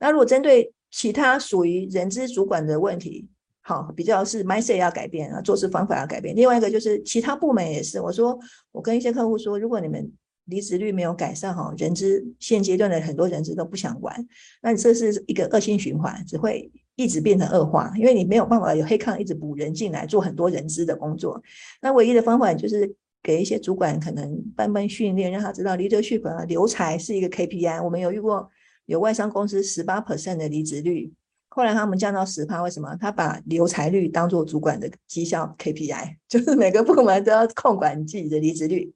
[0.00, 3.28] 那如果针对其他属于人资主管的问题，
[3.62, 6.34] 好，比较是 mindset 要改变啊，做事方法要改变。
[6.34, 8.38] 另外一个就是其他部门也是，我说
[8.72, 10.12] 我跟一些客户说，如果你们
[10.46, 14.26] 离职率没有改善哈，人资现阶段的很多人资都不想玩，
[14.62, 16.70] 那这是一个恶性循环，只会。
[16.96, 21.40] 一直变成恶化，因为你没有办法有黑抗一直补人进来做很多人资的工作。
[21.82, 22.92] 那唯一的方法就是
[23.22, 27.84] 给一些主管可能办班训练，让他知道 leadership 啊，留才是一个 KPI。
[27.84, 28.50] 我们有遇过
[28.86, 31.12] 有外商公司十八 percent 的离职率，
[31.48, 32.96] 后来他们降到十趴，为什么？
[32.98, 38.92] 他把留才率当做主管的绩效 KPI， 就是每个部门都要控管自己的离职率。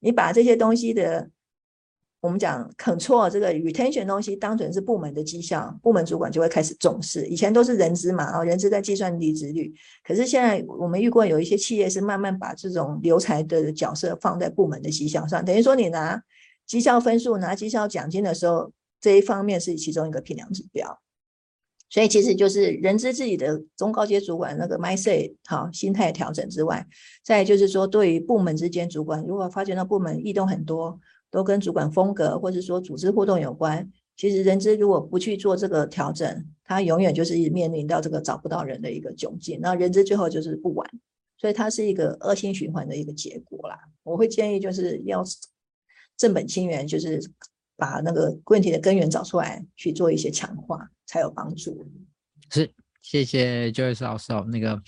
[0.00, 1.28] 你把这些东西的。
[2.20, 7.24] 我们讲 control 这个 retention 东西当成是部门的绩效，部门主管就会开始重视。
[7.26, 9.72] 以前都是人资嘛，啊，人资在计算离职率。
[10.04, 16.22] 可是现在我们遇过有一些企业是慢慢把这种留才的角色放在部门的绩效上，等于说你拿
[16.66, 21.00] 绩效分数、拿绩效奖金的时候，这一方面是其中一个评量指标。
[21.88, 26.86] 所以其实就是人资自己的中高阶主管那个 mindset 好心态调整之外，
[27.24, 31.00] 再就是说对于部门之间主管，如果发觉到部门异动很多。
[31.30, 33.90] 都跟主管风格或者说组织互动有关。
[34.16, 39.58] 其实人资如果不去做这个调整，他永远就是面临到这个找不到人的一个窘境。
[39.62, 40.86] 那人资最后就是不玩，
[41.38, 43.78] 所以它是一个恶性循环的一个结果啦。
[44.02, 45.24] 我会建议就是要
[46.18, 47.18] 正本清源，就是
[47.76, 51.88] 把那个问题的根源找出来，去做一些强化才有帮助。
[52.50, 52.70] 是，
[53.00, 54.44] 谢谢 Joyce 老师哦。
[54.52, 54.82] 那个，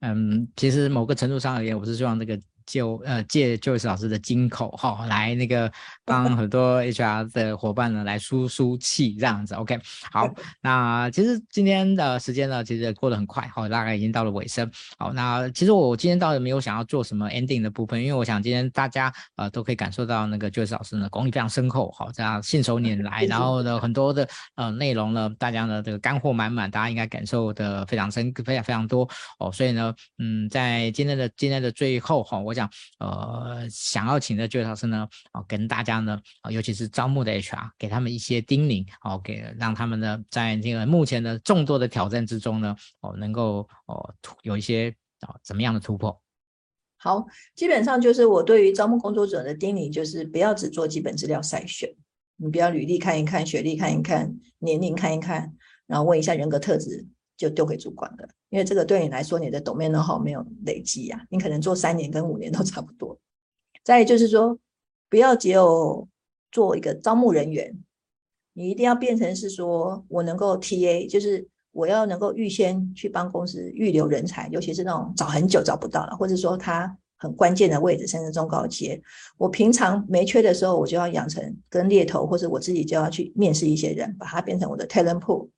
[0.00, 2.40] 嗯，其实某个程度上而言，我是希望这个。
[2.66, 5.70] 就呃借 Joyce 老师的金口哈，来那个
[6.04, 9.78] 帮很多 HR 的伙伴呢来输输气这样子，OK
[10.10, 10.28] 好，
[10.62, 14.70] 那其实今天的时间呢其实过得很快哈，大概已经到了尾声。
[14.98, 29.08] 好，那其实我今天倒是没有想要做什么 ending 的部分，因为我想今天大家呃都可以感受到那个 Joyce 老师呢功力非常深厚，好这样信手拈来，然后呢很多的呃内容呢大家呢这个干货满满，大家应该感受的非常深，非常非常多
[29.38, 32.61] 哦，所以呢嗯在今天的今天的最后哈，我想。
[32.98, 44.90] 呃，想要请的 Joyce 老师呢，哦，跟大家呢，尤其是招募的 HR，给他们一些叮咛，哦，给让他们呢，在这个目前的众多的挑战之中呢，哦，能够哦有一些
[45.26, 46.20] 哦怎么样的突破？
[46.96, 51.92] 好，基本上就是我对于招募工作者的叮咛，就是不要只做基本资料筛选，
[52.36, 55.54] 你不要履历看一看，学历看一看，年龄看一看，
[55.86, 57.06] 然后问一下人格特质。
[57.34, 63.18] 就丢给主管了，因为这个对你来说，你的 domain know-how 没有累积呀、你可能做三年跟五年都差不多。
[63.82, 64.58] 再就是说，
[65.08, 66.06] 不要只有
[66.50, 67.74] 做一个招募人员，
[68.52, 79.00] 你一定要变成是说我能够 TA，就是我要能够预先去帮公司预留人才，尤其是那种找很久找不到了，或者说他很关键的位置，甚至中高阶，
[79.38, 85.48] 我平常没缺的时候，我就要养成跟猎头，或者我自己就要去面试一些人，把它变成我的 talent pool。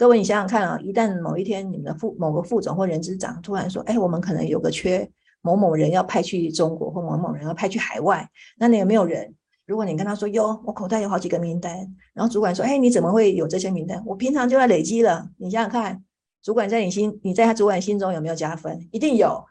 [0.00, 5.06] 各位，你想想看啊，一旦某一天你们的副某个副总或人资长突然说：“哎，我们可能有个缺，
[5.42, 8.26] 某某人要派去中国，或某某人要派去海外，
[8.56, 9.34] 那你有没有人？
[9.66, 11.76] 如果你跟他说哟，我口袋有好几个名单，
[12.14, 14.02] 然后主管说：哎，你怎么会有这些名单？
[14.06, 15.28] 我平常就要累积了。
[15.36, 16.02] 你想想看，
[16.42, 18.88] 主管在你心，你在他主管心中有没有加分？
[18.92, 19.44] 一定有。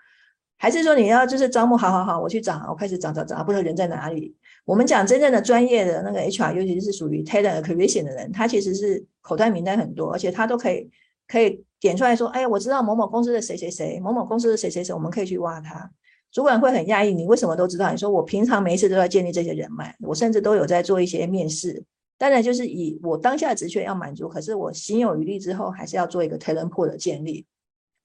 [0.57, 1.77] 还是说你要就是招募？
[1.77, 4.35] 好好好，我去找，我开始找找找，不知道人在哪里。”
[4.69, 10.87] 我们讲真正的专业的那个 HR，尤其是属于 talent acquisition 的人，他其实是口袋名单很多，而且他都可以
[11.27, 15.89] 可以点出来说，哎，我知道某某公司的谁谁谁，某某公司的谁谁谁，我们可以去挖他。
[16.31, 17.89] 主管会很讶异，你为什么都知道？
[17.89, 21.83] 你说我平常每一次都在建立这些人脉，我甚至都有在做一些面试。
[22.19, 27.43] 当然，就是以我当下的职缺要满足，可是我心有余力之后，还是要做一个 talent pool 的建立。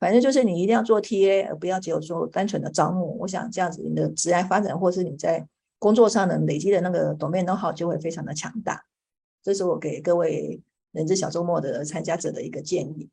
[0.00, 3.18] 反正就是你一定要做 TA，而不要只有做单纯的招募。
[3.20, 5.46] 我想这样子，你的职业发展，或是你在
[5.84, 8.82] 工作上的累积的那个 domain know-how 就会非常的强大，
[9.42, 10.58] 这是我给各位
[10.92, 13.10] 人资小周末的参加者的一个建议。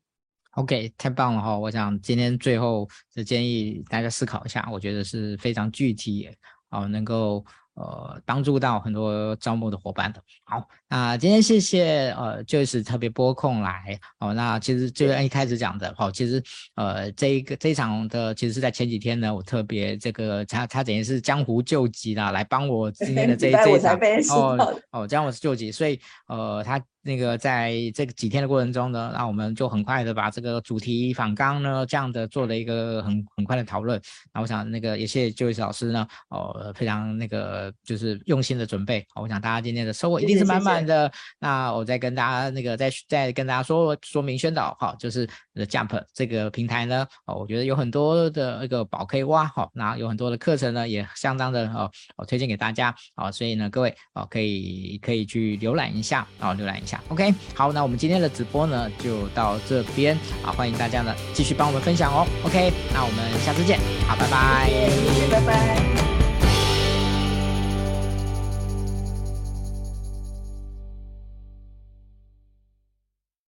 [0.52, 1.58] OK，太棒了哈！
[1.58, 6.30] 我想今天最后的建议大家思考一下，我觉得是非常具体，
[6.70, 7.44] 哦，能够。
[7.74, 10.22] 呃，帮助到很多招募的伙伴的。
[10.44, 13.98] 好，那今天谢谢呃，Joyce 特别拨空来。
[14.18, 16.42] 哦，那其实就一开始讲的，好，其实
[16.74, 23.98] 呃，这一个这一场的，其实是在前几天呢，我特别这个他他等于是江湖救急啦，来帮我今天的这 这一场
[24.36, 25.98] 哦哦，江湖救急，所以
[26.28, 26.82] 呃他。
[27.02, 34.00] 那个在这个几天的过程中呢，那我们就很快的把这个主题访纲呢，这样的做了一个很很快的讨论。
[34.32, 39.04] 那我想那个也谢谢 Joyce 老师呢，哦，非常那个就是用心的准备。
[39.14, 41.10] 我想大家今天的收获一定是满满的。
[41.40, 62.26] 那我再跟大家那个再再跟大家说说明宣导哈，就是 The Jump 这个平台呢，哦，我觉得有很多的那个宝可以挖哈，那有很多的课程呢也相当的哦，我推荐给大家啊，所以呢各位哦可以可以去浏览一下啊，浏览一 OK，好，那我们今天的直播呢就到这边啊，欢迎大家呢继续帮我们分享哦。
[62.44, 66.11] OK，那我们下次见，好，拜拜，谢谢，拜拜。